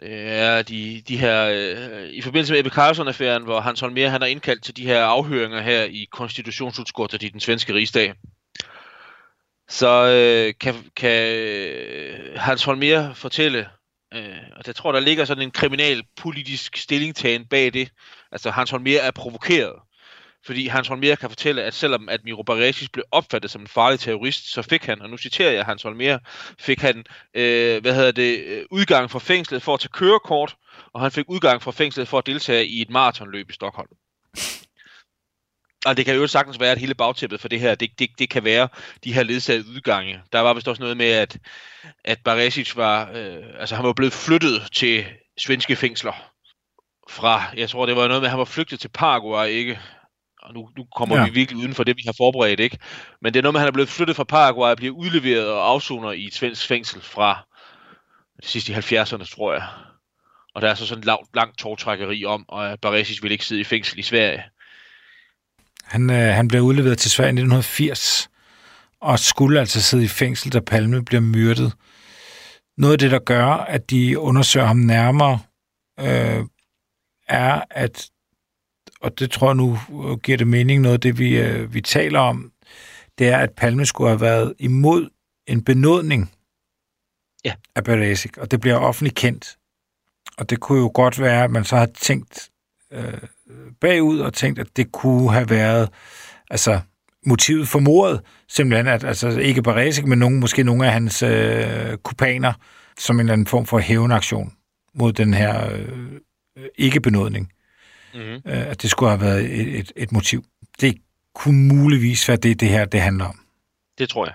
[0.09, 4.27] Ja, de, de her, øh, i forbindelse med Ebbe Carlsson-affæren, hvor Hans Holmer han har
[4.27, 8.13] indkaldt til de her afhøringer her i konstitutionsudskottet i den svenske rigsdag.
[9.69, 13.69] Så øh, kan, kan øh, Hans Holmer fortælle,
[14.13, 17.89] øh, og jeg tror, der ligger sådan en kriminalpolitisk stillingtagen bag det.
[18.31, 19.73] Altså, Hans Holmer er provokeret.
[20.45, 23.99] Fordi Hans Holmer kan fortælle, at selvom at Miro Baresic blev opfattet som en farlig
[23.99, 26.17] terrorist, så fik han, og nu citerer jeg Hans Holmer,
[26.59, 30.55] fik han, øh, hvad hedder det, øh, udgang fra fængslet for at tage kørekort,
[30.93, 33.89] og han fik udgang fra fængslet for at deltage i et maratonløb i Stockholm.
[35.85, 38.29] Og det kan jo sagtens være, at hele bagtæppet for det her, det, det, det
[38.29, 38.67] kan være
[39.03, 40.21] de her ledsagede udgange.
[40.33, 41.37] Der var vist også noget med, at,
[42.03, 45.05] at Baresic var, øh, altså han var blevet flyttet til
[45.37, 46.31] svenske fængsler
[47.09, 49.79] fra, jeg tror det var noget med, at han var flygtet til Paraguay, ikke?
[50.47, 51.25] Og nu, nu kommer Ja.
[51.25, 52.77] vi virkelig uden for det, vi har forberedt, ikke?
[53.21, 55.47] Men det er noget med, at han er blevet flyttet fra Paraguay og bliver udleveret
[55.51, 57.45] og afsoner i et svensk fængsel fra
[58.41, 59.63] det sidste i 70'erne, tror jeg.
[60.55, 63.61] Og der er så sådan et langt, langt tårtrækkeri om, at Baresic vil ikke sidde
[63.61, 64.43] i fængsel i Sverige.
[65.83, 68.29] Han, øh, han blev udleveret til Sverige i 1980,
[69.01, 71.73] og skulle altså sidde i fængsel, da Palme bliver myrdet.
[72.77, 75.39] Noget af det, der gør, at de undersøger ham nærmere,
[75.99, 76.45] øh,
[77.27, 78.09] er, at,
[79.05, 81.81] og det tror jeg nu øh, giver det mening, noget af det, vi, øh, vi
[81.81, 82.51] taler om,
[83.17, 85.09] det er, at Palme skulle have været imod
[85.47, 86.31] en benådning
[87.45, 87.53] Ja.
[87.75, 89.57] af Beresik, og det bliver offentligt kendt.
[90.37, 92.49] Og det kunne jo godt være, at man så har tænkt
[92.91, 93.13] øh,
[93.81, 95.89] bagud og tænkt, at det kunne have været
[96.49, 96.79] altså,
[97.25, 98.21] motivet for mordet.
[98.47, 102.53] Simpelthen, at altså, ikke Beresik, men nogen, måske nogle af hans øh, kupaner,
[102.97, 104.53] som en eller anden form for hævnaktion
[104.93, 107.51] mod den her øh, ikke-benådning.
[108.15, 108.51] Mm-hmm.
[108.51, 110.43] Øh, at det skulle have været et, et, et motiv.
[110.81, 110.97] Det
[111.35, 113.39] kunne muligvis være det, det her det handler om.
[113.97, 114.33] Det tror jeg.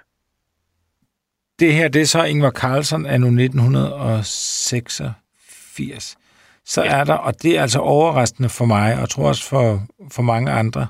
[1.59, 6.17] Det her, det er så Ingvar Carlsen af nu 1986.
[6.65, 6.97] Så Ja.
[6.97, 10.23] er der, og det er altså overraskende for mig, og jeg tror også for, for
[10.23, 10.87] mange andre,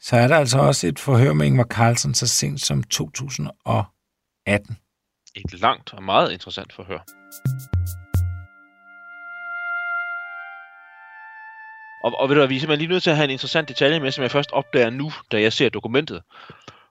[0.00, 4.76] så er der altså også et forhør med Ingvar Carlsen så sent som 2018.
[5.36, 6.98] Et langt og meget interessant forhør.
[12.04, 13.68] Og, og ved du hvad, vi er simpelthen lige nødt til at have en interessant
[13.68, 16.22] detalje med, som jeg først opdager nu, da jeg ser dokumentet.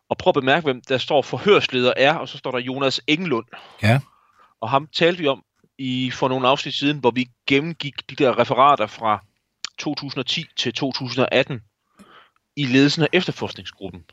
[0.10, 3.46] Og prøv at bemærke, hvem der står forhørsleder er, og så står der Jonas Englund.
[3.84, 4.00] Ja.
[4.62, 5.44] Og ham talte vi om
[5.78, 9.24] i for nogle afsnit siden, hvor vi gennemgik de der referater fra
[9.78, 11.62] 2010 til 2018
[12.56, 14.04] i ledelsen af efterforskningsgruppen.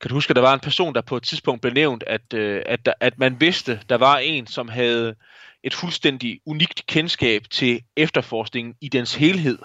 [0.00, 2.34] Kan du huske, at der var en person, der på et tidspunkt blev nævnt, at,
[2.34, 5.14] øh, at, at man vidste, der var en, som havde
[5.62, 9.58] et fuldstændig unikt kendskab til efterforskningen i dens helhed.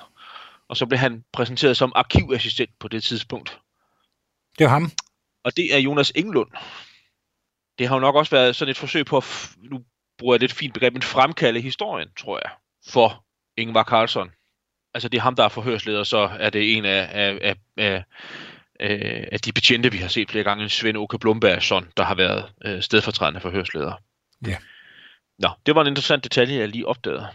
[0.69, 3.59] Og så blev han præsenteret som arkivassistent på det tidspunkt.
[4.57, 4.91] Det er ham.
[5.43, 6.51] Og det er Jonas Englund.
[7.79, 9.83] Det har jo nok også været sådan et forsøg på at, nu
[10.17, 12.51] bruger jeg lidt fint begreb, men fremkalde historien, tror jeg,
[12.87, 13.25] for
[13.57, 14.31] Ingvar Carlsson.
[14.93, 18.03] Altså det er ham, der er forhørsleder, så er det en af, af, af, af,
[18.79, 22.51] af, af de betjente, vi har set flere gange, Svend Åke Blombergsson, der har været
[22.65, 23.93] øh, stedfortrædende forhørsleder.
[24.47, 24.57] Ja.
[25.39, 27.27] Nå, det var en interessant detalje, jeg lige opdagede.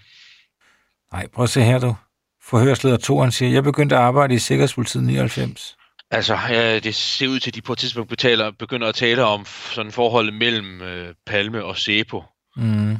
[1.13, 1.97] Nej, prøv at se her, du.
[2.45, 5.77] Forhørsleder 2, han siger, jeg begyndte at arbejde i Sikkerhedspolitiet 99.
[6.11, 9.25] Altså, ja, det ser ud til, at de på et tidspunkt betaler, begynder at tale
[9.25, 12.23] om sådan forholdet mellem øh, Palme og Sepo.
[12.57, 12.97] Mm.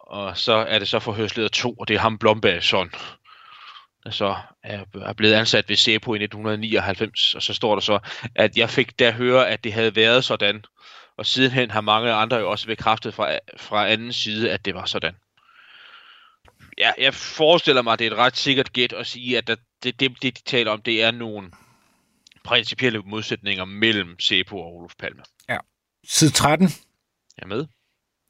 [0.00, 2.90] Og så er det så forhørsleder 2, og det er ham Blombergsson,
[4.04, 7.34] der så er, er blevet ansat ved Sepo i 1999.
[7.34, 7.98] Og så står der så,
[8.34, 10.64] at jeg fik der høre, at det havde været sådan.
[11.18, 14.84] Og sidenhen har mange andre jo også bekræftet fra, fra anden side, at det var
[14.84, 15.14] sådan.
[16.78, 19.56] Ja, jeg forestiller mig, at det er et ret sikkert gæt at sige, at der,
[19.82, 21.50] det, det, det, de taler om, det er nogle
[22.44, 25.22] principielle modsætninger mellem Sepo og Olof Palme.
[26.04, 27.66] Side 13, Jeg er med.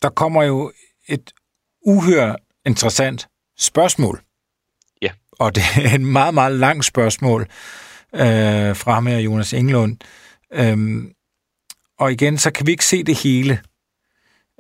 [0.03, 0.73] der kommer jo
[1.09, 1.33] et
[1.87, 2.35] uhør
[2.67, 3.29] interessant
[3.59, 4.23] spørgsmål.
[5.03, 5.11] Ja.
[5.33, 7.43] Og det er et meget, meget langt spørgsmål
[8.15, 9.97] øh, fra ham her, Jonas Englund.
[10.53, 11.13] Øhm,
[11.99, 13.63] og igen, så kan vi ikke se det hele.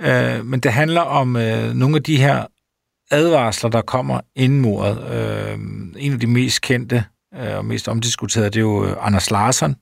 [0.00, 2.46] Øh, men det handler om øh, nogle af de her
[3.10, 5.10] advarsler, der kommer inden mordet.
[5.12, 5.58] Øh,
[5.96, 7.04] en af de mest kendte
[7.34, 9.76] øh, og mest omdiskuterede, det er jo øh, Anders Larsson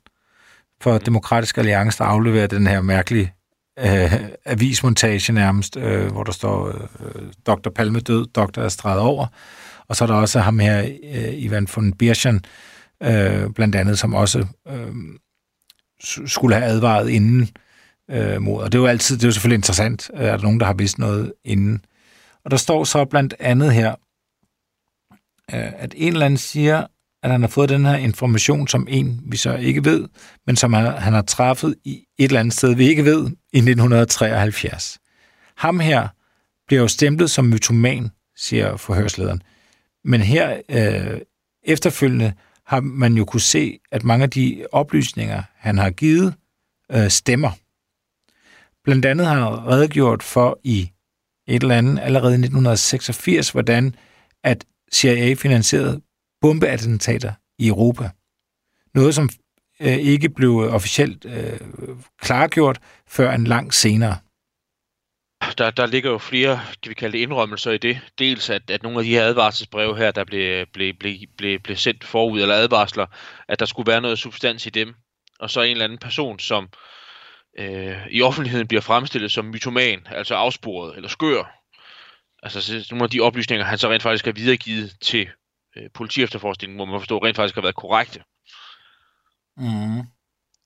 [0.82, 3.32] for Demokratisk Alliance, der afleverer den her mærkelige
[3.78, 4.14] øh,
[4.44, 7.70] avismontage nærmest, øh, hvor der står øh, Dr.
[7.70, 9.26] Palme død, er streget over.
[9.88, 10.82] Og så er der også ham her,
[11.14, 12.44] øh, Ivan von Birchen,
[13.02, 14.94] øh, blandt andet, som også øh,
[16.26, 17.48] skulle have advaret inden
[18.10, 18.62] øh, mod.
[18.62, 20.66] Og det er jo altid, det er jo selvfølgelig interessant, øh, er der nogen, der
[20.66, 21.84] har vidst noget inden.
[22.46, 23.90] Og der står så blandt andet her,
[25.54, 26.86] øh, at en eller anden siger,
[27.22, 30.08] at han har fået den her information, som en, vi så ikke ved,
[30.46, 33.58] men som han, han har træffet i et eller andet sted, vi ikke ved, i
[33.58, 34.98] 1973.
[35.56, 36.08] Ham her
[36.66, 39.42] bliver jo stemplet som mytoman, siger forhørslederen.
[40.04, 41.20] Men her øh,
[41.62, 42.32] efterfølgende
[42.66, 46.34] har man jo kunne se, at mange af de oplysninger, han har givet,
[46.92, 47.50] øh, stemmer.
[48.84, 50.90] Blandt andet har han redegjort for i
[51.48, 53.94] et eller andet allerede i 1986, hvordan
[54.44, 56.00] at CIA finansierede
[56.40, 58.10] bombeattentater i Europa.
[58.94, 59.28] Noget, som
[59.80, 61.60] øh, ikke blev officielt øh,
[62.20, 62.78] klargjort
[63.08, 64.18] før en lang senere.
[65.58, 68.00] Der, der ligger jo flere, kan vi kalde det, indrømmelser i det.
[68.18, 71.76] Dels at, at nogle af de her advarselsbreve her, der blev, blev, blev, blev, blev
[71.76, 73.06] sendt forud, eller advarsler,
[73.48, 74.94] at der skulle være noget substans i dem.
[75.38, 76.68] Og så en eller anden person, som
[77.58, 81.62] øh, i offentligheden bliver fremstillet som mytoman, altså afsporet eller skør.
[82.42, 85.28] Altså så nogle af de oplysninger, han så rent faktisk har videregivet til
[85.76, 88.22] øh, politiefterforskningen, må man forstå, rent faktisk har været korrekte.
[89.56, 90.02] Mm.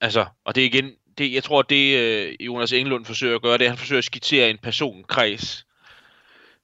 [0.01, 3.57] Altså, og det er igen, det, jeg tror, det øh, Jonas Englund forsøger at gøre,
[3.57, 5.65] det er, at han forsøger at skitsere en personkreds.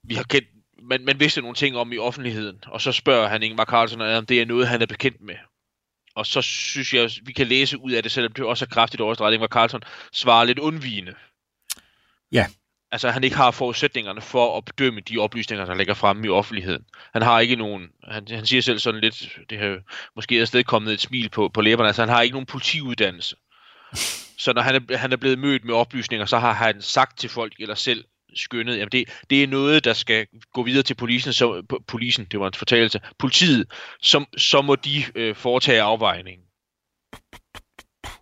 [0.03, 0.47] Vi har kendt,
[0.83, 4.25] man, man vidste nogle ting om i offentligheden, og så spørger han Ingmar Carlsen, om
[4.25, 5.35] det er noget, han er bekendt med.
[6.17, 9.01] Og så synes jeg, vi kan læse ud af det, selvom det også er kraftigt
[9.01, 9.81] overstreget, Ingmar Carlsen
[10.13, 11.13] svarer lidt undvigende.
[12.31, 12.45] Ja.
[12.91, 16.85] Altså, han ikke har forudsætningerne for at bedømme de oplysninger, der ligger fremme i offentligheden.
[17.13, 19.79] Han har ikke nogen, han, han siger selv sådan lidt, det har
[20.15, 23.35] måske er kommet et smil på, på læberne, altså han har ikke nogen politiuddannelse.
[24.37, 27.29] Så når han er, han er blevet mødt med oplysninger, så har han sagt til
[27.29, 28.05] folk, eller selv
[28.37, 32.39] skønnet, jamen det, det er noget, der skal gå videre til polisen, så, polisen, det
[32.39, 33.65] var en fortalelse, politiet,
[34.01, 36.43] som, så må de øh, foretage afvejningen.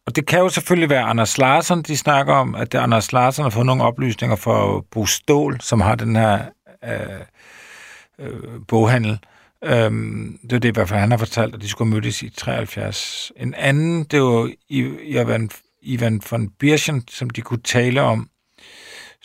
[0.07, 3.43] Og det kan jo selvfølgelig være Anders Larsen, de snakker om, at det Anders Larsen
[3.43, 6.45] har fået nogle oplysninger fra Bo Stål, som har den her
[6.84, 7.20] øh,
[8.20, 9.20] øh, boghandel.
[9.63, 12.30] Øhm, det er det i hvert fald, han har fortalt, at de skulle mødes i
[12.30, 13.32] 73.
[13.38, 15.49] En anden, det var I- Ivan,
[15.82, 18.30] Ivan von Birchen, som de kunne tale om,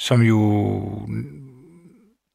[0.01, 1.09] som jo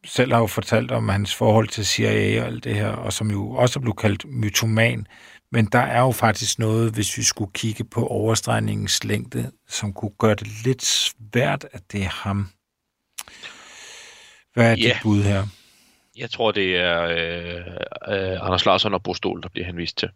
[0.05, 3.31] selv har jo fortalt om hans forhold til CIA og alt det her, og som
[3.31, 5.07] jo også blev kaldt mytoman.
[5.51, 10.11] Men der er jo faktisk noget, hvis vi skulle kigge på overstregningens længde, som kunne
[10.19, 12.49] gøre det lidt svært, at det er ham.
[14.53, 14.75] Hvad er Ja.
[14.75, 15.43] dit bud her?
[16.17, 17.65] Jeg tror, det er øh,
[18.07, 20.09] øh, Anders Larsson og Bo Stål, der bliver henvist til.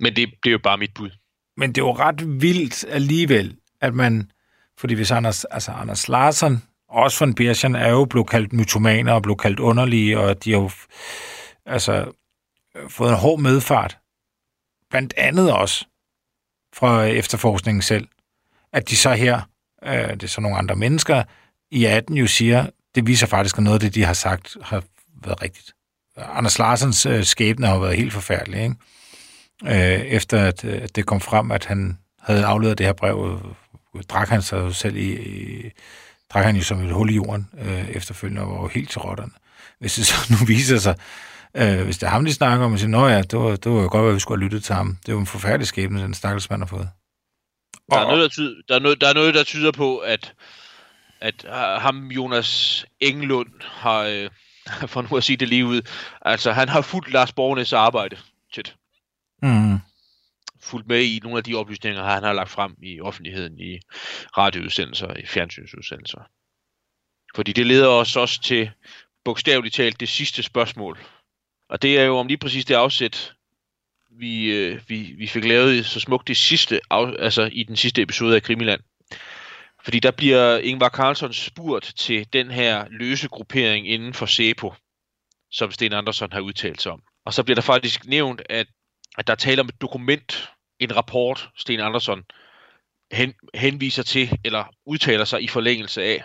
[0.00, 1.10] Men det, det er jo bare mit bud.
[1.56, 4.30] Men det er jo ret vildt alligevel, at man...
[4.78, 9.22] Fordi hvis Anders, altså Anders Larsen, også von Birchen, er jo blevet kaldt mytomaner og
[9.22, 10.70] blevet kaldt underlige, og de har jo
[11.66, 12.12] altså,
[12.76, 13.98] øh, fået en hård medfart.
[14.90, 15.84] Blandt andet også
[16.74, 18.08] fra øh, efterforskningen selv.
[18.72, 19.40] At de så her,
[19.84, 21.22] øh, det er så nogle andre mennesker,
[21.70, 24.82] i 18 jo siger, det viser faktisk, at noget af det, de har sagt, har
[25.24, 25.74] været rigtigt.
[26.16, 28.74] Anders Larsens øh, skæbne har jo været helt forfærdelig, ikke?
[29.64, 33.40] øh, efter at, at det kom frem, at han havde afleveret det her brev,
[34.08, 35.70] drak han sig jo selv i, i
[36.32, 39.00] drak han jo som et hul i jorden øh, efterfølgende, og var jo helt til
[39.00, 39.32] rotterne.
[39.78, 40.96] Hvis det så nu viser sig,
[41.54, 43.72] øh, hvis det er ham, de snakker om, og siger, nå ja, det var, det
[43.72, 44.98] var jo godt, at vi skulle have lyttet til ham.
[45.06, 46.88] Det var en forfærdelig skæbne, den stakkels mand har fået.
[47.90, 49.98] Der er, Og- noget, der, tyder, der, er noget, der er noget, der tyder på,
[49.98, 50.32] at,
[51.20, 54.30] at uh, ham Jonas Englund har, øh,
[54.92, 55.82] for nu at sige det lige ud.
[56.22, 58.16] Altså, han har fulgt Lars Borgnes arbejde
[58.54, 58.74] tæt.
[59.42, 59.78] Mm.
[60.68, 63.78] Fulgt med i nogle af de oplysninger, han har lagt frem i offentligheden, i
[64.36, 66.20] radioudsendelser, i fjernsynsudsendelser.
[67.34, 68.70] Fordi det leder os også til
[69.24, 70.98] bogstaveligt talt det sidste spørgsmål.
[71.68, 73.34] Og det er jo om lige præcis det afsæt,
[74.10, 78.02] vi, øh, vi, vi fik lavet så smukt det sidste, af, altså i den sidste
[78.02, 78.80] episode af Krimiland.
[79.84, 84.74] Fordi der bliver Ingvar Carlsson spurgt til den her løse gruppering inden for SEPO,
[85.50, 87.02] som Sten Andersson har udtalt sig om.
[87.24, 88.66] Og så bliver der faktisk nævnt, at,
[89.18, 90.50] at der taler om et dokument,
[90.80, 92.24] en rapport, Sten Andersson
[93.12, 96.24] hen, henviser til, eller udtaler sig i forlængelse af.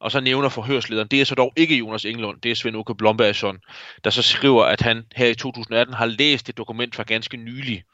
[0.00, 2.94] Og så nævner forhørslederen, det er så dog ikke Jonas Englund, det er Svend Uke
[2.94, 3.58] Blombergsson,
[4.04, 7.84] der så skriver, at han her i 2018 har læst et dokument fra ganske nylig.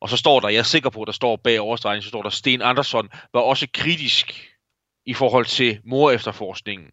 [0.00, 2.22] Og så står der, jeg er sikker på, at der står bag overstregningen, så står
[2.22, 4.48] der, Sten Andersson var også kritisk
[5.06, 6.90] i forhold til mor efterforskningen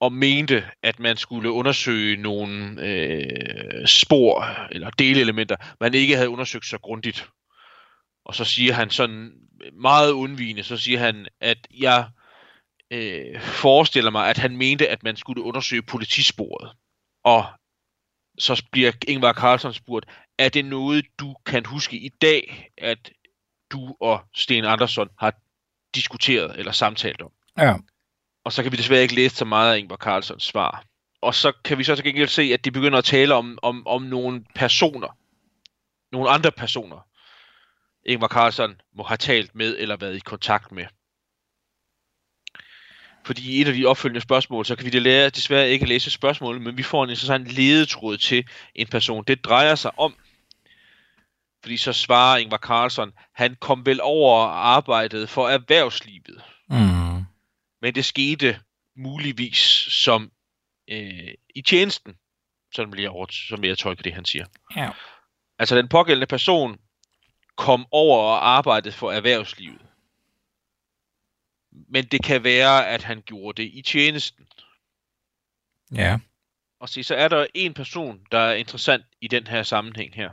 [0.00, 6.66] og mente, at man skulle undersøge nogle øh, spor eller delelementer, man ikke havde undersøgt
[6.66, 7.28] så grundigt.
[8.24, 9.32] Og så siger han sådan
[9.72, 12.08] meget undvigende, så siger han, at jeg
[12.90, 16.76] øh, forestiller mig, at han mente, at man skulle undersøge politisporet.
[17.24, 17.46] Og
[18.38, 20.06] så bliver Ingvar Carlsson spurgt,
[20.38, 23.10] er det noget, du kan huske i dag, at
[23.72, 25.34] du og Sten Andersson har
[25.94, 27.32] diskuteret eller samtalt om?
[27.58, 27.74] Ja.
[28.50, 30.84] Og så kan vi desværre ikke læse så meget af Ingvar Carlsons svar.
[31.22, 33.86] Og så kan vi så til gengæld se, at de begynder at tale om, om,
[33.86, 35.16] om nogle personer.
[36.12, 37.06] Nogle andre personer.
[38.06, 40.84] Ingvar Carlson må have talt med eller været i kontakt med.
[43.24, 46.10] Fordi i et af de opfølgende spørgsmål, så kan vi det lære, desværre ikke læse
[46.10, 49.24] spørgsmålet, men vi får en interessant ledetråd til en person.
[49.24, 50.14] Det drejer sig om,
[51.62, 56.42] fordi så svarer Ingvar Carlsson, han kom vel over arbejdet for erhvervslivet.
[56.70, 56.99] Mm.
[57.80, 58.60] Men det skete
[58.96, 59.58] muligvis
[59.88, 60.32] som
[60.88, 62.14] øh, i tjenesten,
[62.74, 64.46] sådan vil jeg, over, som jeg tolker det, han siger.
[64.76, 64.90] Ja.
[65.58, 66.78] Altså den pågældende person
[67.56, 69.80] kom over og arbejdede for erhvervslivet.
[71.72, 74.46] Men det kan være, at han gjorde det i tjenesten.
[75.94, 76.18] Ja.
[76.80, 80.30] Og se, så er der en person, der er interessant i den her sammenhæng her.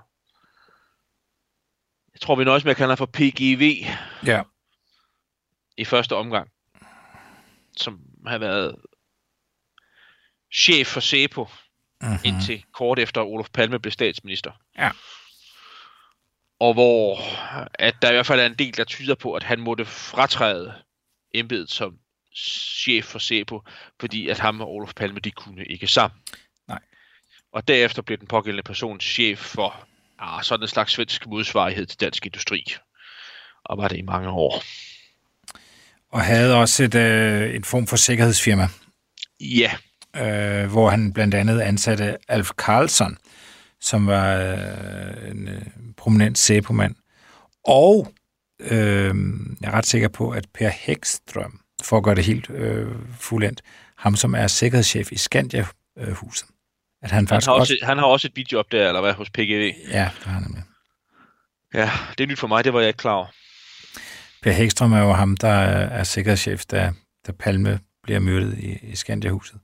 [2.13, 3.85] Jeg tror, vi nøjes med at kalde ham for PGV
[4.25, 4.43] Ja.
[5.77, 6.51] i første omgang.
[7.77, 8.75] Som har været
[10.53, 11.47] chef for SEPO
[12.01, 12.19] Mm-hmm.
[12.23, 14.51] indtil kort efter Olof Palme blev statsminister.
[14.77, 14.91] Ja.
[16.59, 17.19] Og hvor
[17.73, 20.73] at der i hvert fald er en del, der tyder på, at han måtte fratræde
[21.33, 21.97] embedet som
[22.35, 23.61] chef for SEPO,
[23.99, 26.19] fordi at ham og Olof Palme, de kunne ikke sammen.
[26.67, 26.79] Nej.
[27.51, 29.87] Og derefter blev den pågældende person chef for
[30.19, 32.65] ah, sådan en slags svensk modsvarighed til dansk industri.
[33.63, 34.63] Og var det i mange år.
[36.17, 38.67] Og havde også et, øh, en form for sikkerhedsfirma,
[39.39, 39.71] Ja,
[40.15, 43.17] øh, hvor han blandt andet ansatte Alf Karlsson,
[43.81, 45.61] som var øh, en øh,
[45.97, 46.95] prominent sæbomand.
[47.63, 48.13] Og
[48.59, 49.15] øh,
[49.61, 52.87] jeg er ret sikker på, at Per Hækstrøm, for at gøre det helt øh,
[53.19, 53.61] fuldendt,
[53.97, 56.47] ham som er sikkerhedschef i Skandia-huset,
[57.01, 57.73] at han han faktisk har, også...
[57.73, 59.73] også, han har også et videoop der, eller hvad, hos PGV.
[59.91, 60.63] Ja, det har han nemlig.
[61.73, 63.27] Ja, det er nyt for mig, det var jeg ikke klar over.
[64.43, 66.91] Per Hækstrøm er jo ham, der er sikkerhedschef, da,
[67.27, 69.59] da Palme bliver myrdet i, i Skandia-huset.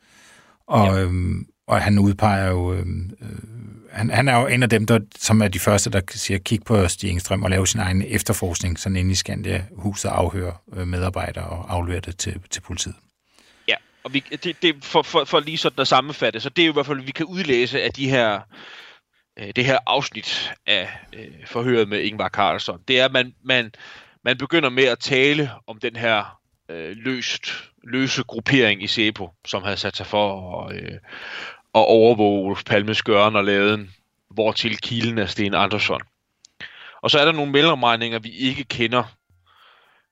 [0.67, 1.01] Og, ja.
[1.01, 2.74] øhm, og han udpeger jo...
[2.74, 3.28] Øhm, øh,
[3.91, 6.59] han, han er jo en af dem, der, som er de første, der siger, kig
[6.65, 11.45] på Stig Engstrøm og lave sin egen efterforskning, sådan inde i Skandia-huset afhøre øh, medarbejdere
[11.45, 12.95] og aflevere det til, til politiet.
[13.67, 16.65] Ja, og vi, det, det, for, for, for lige sådan at sammenfatte, så det er
[16.65, 18.39] jo i hvert fald, vi kan udlæse af de her,
[19.39, 23.71] øh, det her afsnit af øh, forhøret med Ingvar Carlsson, det er, at man, man,
[24.24, 27.47] man begynder med at tale om den her øh, løst,
[27.84, 30.91] løse gruppering i SEPO, som havde sat sig for at, øh,
[31.76, 33.91] at overvåge Olof Palmes gøren og laden,
[34.30, 36.01] hvor til kilden er Sten Andersson.
[37.01, 39.03] Og så er der nogle mellemregninger, vi ikke kender,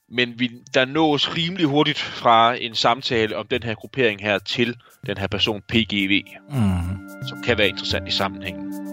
[0.09, 4.77] men vi, der nås rimelig hurtigt fra en samtale om den her gruppering her til
[5.05, 7.27] den her person PGV, Mm.
[7.27, 8.90] som kan være interessant i sammenhængen.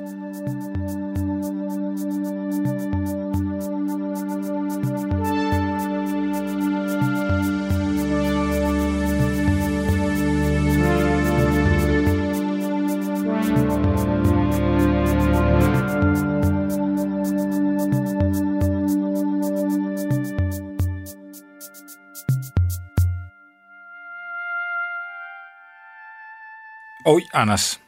[27.09, 27.81] Og Anders.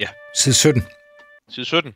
[0.00, 0.06] Ja.
[0.34, 0.82] Side 17.
[1.48, 1.92] Side 17.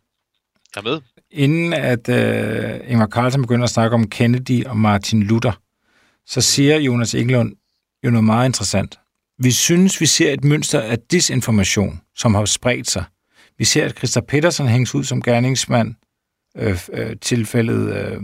[0.75, 1.01] Jeg er med.
[1.31, 5.61] Inden at øh, Ingvar Carlsen begynder at snakke om Kennedy og Martin Luther,
[6.27, 7.57] så siger Jonas Englund
[8.05, 9.01] jo noget meget interessant.
[9.39, 13.05] Vi synes, vi ser et mønster af disinformation, som har spredt sig.
[13.59, 15.95] Vi ser, at Christa Petersen hænges ud som gerningsmand,
[16.57, 18.21] øh, øh, tilfældet øh,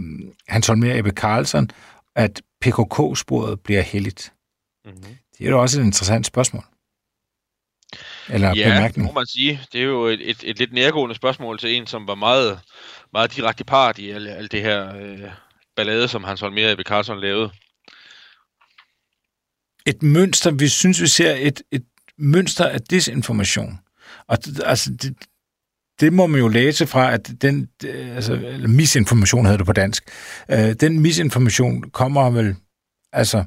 [0.48, 1.70] Hans Holmer Ebbe Carlsen,
[2.16, 4.32] at PKK-sporet bliver heldigt.
[4.84, 5.16] Mm-hmm.
[5.38, 6.64] Det er jo også et interessant spørgsmål.
[8.30, 9.06] Eller Ja, det bemærkning.
[9.06, 9.60] må man sige.
[9.72, 12.60] Det er jo et, et, et lidt nærgående spørgsmål til en, som var meget,
[13.12, 15.18] meget direkte part i alt, alt det her øh,
[15.76, 17.50] ballade, som Hans Holmer Ebbe Carlson lavede.
[19.86, 21.84] et mønster, vi synes, vi ser et, et
[22.18, 23.78] mønster af disinformation.
[24.28, 25.16] Og det, altså, det,
[26.00, 29.72] det må man jo læse fra, at den, øh, altså, eller misinformation hedder det på
[29.72, 30.04] dansk,
[30.50, 32.56] øh, den misinformation kommer vel,
[33.12, 33.44] altså,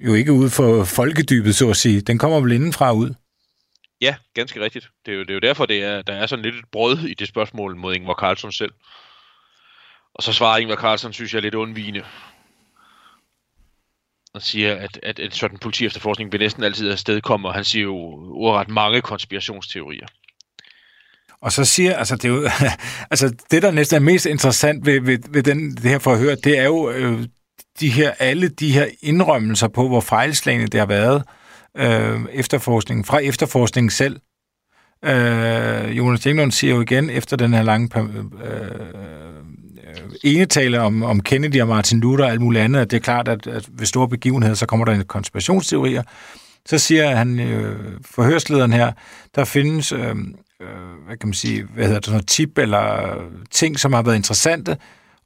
[0.00, 2.00] jo ikke ud for folkedybet, så at sige.
[2.00, 3.14] Den kommer vel indenfra ud.
[4.00, 4.90] Ja, ganske rigtigt.
[5.06, 6.98] Det er jo, det er jo derfor, det er, der er sådan lidt et brød
[6.98, 8.72] i det spørgsmål mod Ingvar Carlsson selv.
[10.14, 12.04] Og så svarer Ingvar Carlsson, synes jeg, lidt undvigende.
[14.34, 17.82] Og siger, at, at en sådan politi efterforskning vil næsten altid afstedkomme, og han siger
[17.82, 17.96] jo
[18.34, 20.06] ordret mange konspirationsteorier.
[21.40, 22.48] Og så siger, altså det, er jo,
[23.10, 26.58] altså det der næsten er mest interessant ved, ved, ved den, det her forhør, det
[26.58, 27.26] er jo øh,
[27.80, 31.39] de her, alle de her indrømmelser på, hvor fejlslagende det har været, øh,
[31.76, 34.20] Øh, efterforskningen, fra efterforskningen selv.
[35.04, 38.80] Øh, Jonas Englund siger jo igen, efter den her lange øh, øh
[40.24, 43.00] ene tale om, om Kennedy og Martin Luther og alt muligt andet, at det er
[43.00, 46.02] klart, at, at ved store begivenheder, så kommer der en konspirationsteorier.
[46.66, 48.92] Så siger han, øh, forhørslederen her,
[49.34, 50.16] der findes, øh, øh,
[51.06, 53.14] hvad kan man sige, hvad hedder det, sådan noget tip eller
[53.50, 54.76] ting, som har været interessante,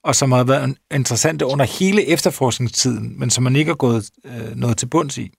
[0.03, 4.57] og som har været interessante under hele efterforskningstiden, men som man ikke har gået øh,
[4.57, 5.31] noget til bunds i.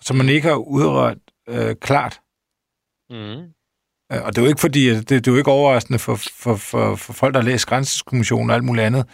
[0.00, 1.18] Som man ikke har udrørt
[1.48, 2.20] øh, klart.
[3.10, 3.52] Mm.
[4.10, 6.96] Og det er jo ikke fordi, det, det er jo ikke overraskende for, for, for,
[6.96, 9.06] for folk, der har læst Grænseskommissionen og alt muligt andet.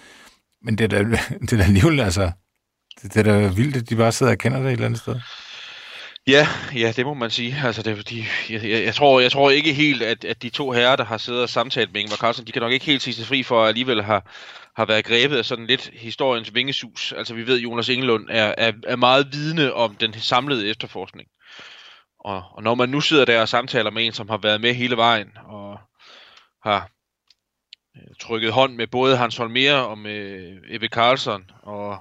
[0.63, 1.05] Men det er da,
[1.41, 2.33] det er da alligevel, altså,
[3.03, 5.01] det, det er da vildt, at de bare sidder og kender det et eller andet
[5.01, 5.21] sted.
[6.27, 7.57] Ja, ja, det må man sige.
[7.65, 10.51] Altså, det, er fordi, jeg, jeg, jeg, tror, jeg tror ikke helt, at, at de
[10.51, 13.03] to herrer, der har siddet og samtalt med Ingvar Carlsen, de kan nok ikke helt
[13.03, 14.27] sige sig fri for at alligevel har,
[14.77, 17.13] har været grebet af sådan lidt historiens vingesus.
[17.13, 21.29] Altså, vi ved, at Jonas Engelund er, er, er meget vidne om den samlede efterforskning.
[22.21, 24.75] Og, og når man nu sidder der og samtaler med en, som har været med
[24.75, 25.79] hele vejen, og
[26.63, 26.91] har
[27.97, 31.99] øh, trykket hånd med både Hans Holmer og med øh, Ebbe Carlson, og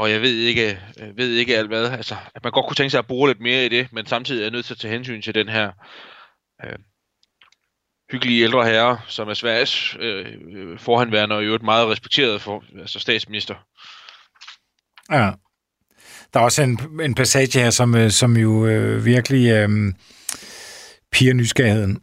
[0.00, 1.90] og jeg ved ikke, øh, ved ikke alt hvad.
[1.90, 4.46] Altså, at man godt kunne tænke sig at bruge lidt mere i det, men samtidig
[4.46, 5.72] er nødt til at tage hensyn til den her
[6.64, 6.78] øh,
[8.12, 12.98] hyggelige ældre herre, som er Sveriges øh, forhandværende og i øvrigt meget respekteret for altså
[12.98, 13.54] statsminister.
[15.12, 15.30] Ja.
[16.34, 19.92] Der er også en, en passage her, som, øh, som jo øh, virkelig øh,
[21.12, 22.02] piger nysgerrigheden.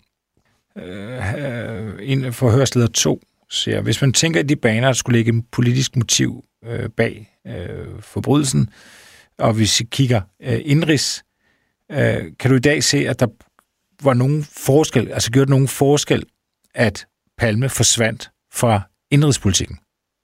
[0.78, 5.32] Øh, en forhørsleder 2 siger, hvis man tænker i de baner, at der skulle ligge
[5.32, 8.70] en politisk motiv øh, bag øh, forbrydelsen,
[9.38, 11.24] og hvis vi kigger øh, indrigs,
[11.92, 13.28] øh, kan du i dag se, at der
[14.04, 16.24] var nogen forskel, altså gjorde nogen forskel,
[16.76, 18.82] at Palme forsvandt fra
[19.12, 19.80] indrigspolitikken.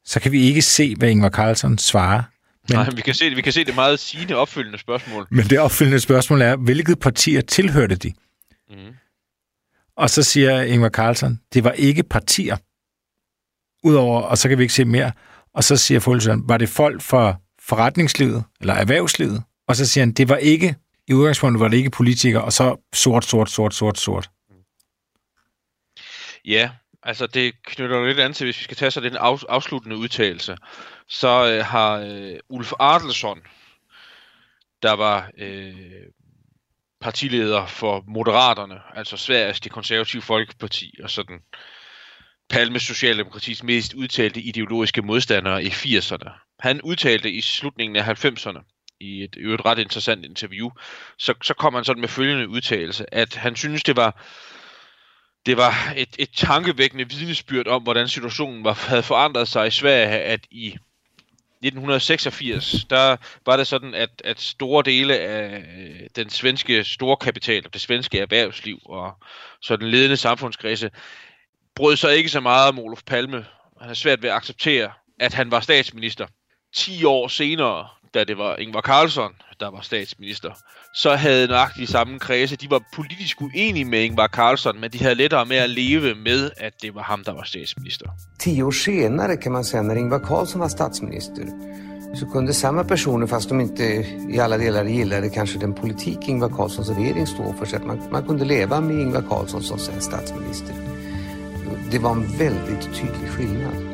[0.05, 2.24] Så kan vi ikke se, hvad Ingvar Carlsen svarer.
[2.69, 2.78] Men...
[2.78, 5.28] Nej, vi kan, se, vi kan se det meget sigende opfølgende spørgsmål.
[5.32, 8.13] Men det opfølgende spørgsmål er, hvilket partier tilhørte de?
[8.69, 8.76] Mm.
[9.97, 12.57] Og så siger Ingvar Carlsen, det var ikke partier.
[13.84, 15.11] Udover, og så kan vi ikke se mere.
[15.53, 19.43] Og så siger Fulsøren, var det folk fra forretningslivet, eller erhvervslivet?
[19.67, 20.76] Og så siger han, det var ikke,
[21.08, 24.30] i udgangspunktet var det ikke politikere, og så sort, sort, sort, sort, sort.
[26.45, 26.72] Ja,
[27.04, 29.97] altså det knytter jo lidt an til, hvis vi skal tage så den af, afsluttende
[29.97, 30.58] udtalelse,
[31.08, 33.41] så øh, har øh, Ulf Adelsson,
[34.84, 35.74] der var øh,
[37.01, 41.39] partileder for Moderaterne, altså Sveriges det konservative folkeparti, og sådan
[42.49, 46.56] Palme Socialdemokratis mest udtalte ideologiske modstandere i 80'erne.
[46.60, 50.70] Han udtalte i slutningen af 90'erne, i et, i et ret interessant interview,
[51.18, 54.24] så, så kom han sådan med følgende udtalelse, at han synes, det var
[55.46, 60.20] det var et, et tankevækkende vidnesbyrd om, hvordan situationen var, havde forandret sig i Sverige,
[60.20, 60.68] at i
[61.64, 67.82] 1986, der var det sådan, at, at store dele af øh, den svenske storkapital, det
[67.82, 69.14] svenske erhvervsliv og
[69.62, 70.91] så den ledende samfundskredse,
[71.76, 73.46] brød sig ikke så meget om Olof Palme.
[73.82, 76.28] Han er svært ved at acceptere, at han var statsminister.
[76.76, 80.51] 10 år senere, da det var Ingvar Carlsson, der var statsminister,
[80.93, 85.16] så havde nøjagtigt samme kredse, de var politisk uenige med Ingvar Carlsson, men de havde
[85.16, 88.05] lettere med at leve med, at det var ham, der var statsminister.
[88.39, 91.45] 10 år senare kan man säga när Ingvar Carlsson var statsminister
[92.16, 93.84] så kunde samma personer, fast de inte
[94.30, 97.99] i alla delar gillade kanske den politik Ingvar Carlssons regering står för, så att man,
[98.11, 100.76] man kunde leva med Ingvar Carlsson som sen statsminister.
[101.91, 103.93] Det var en väldigt tydlig skillnad.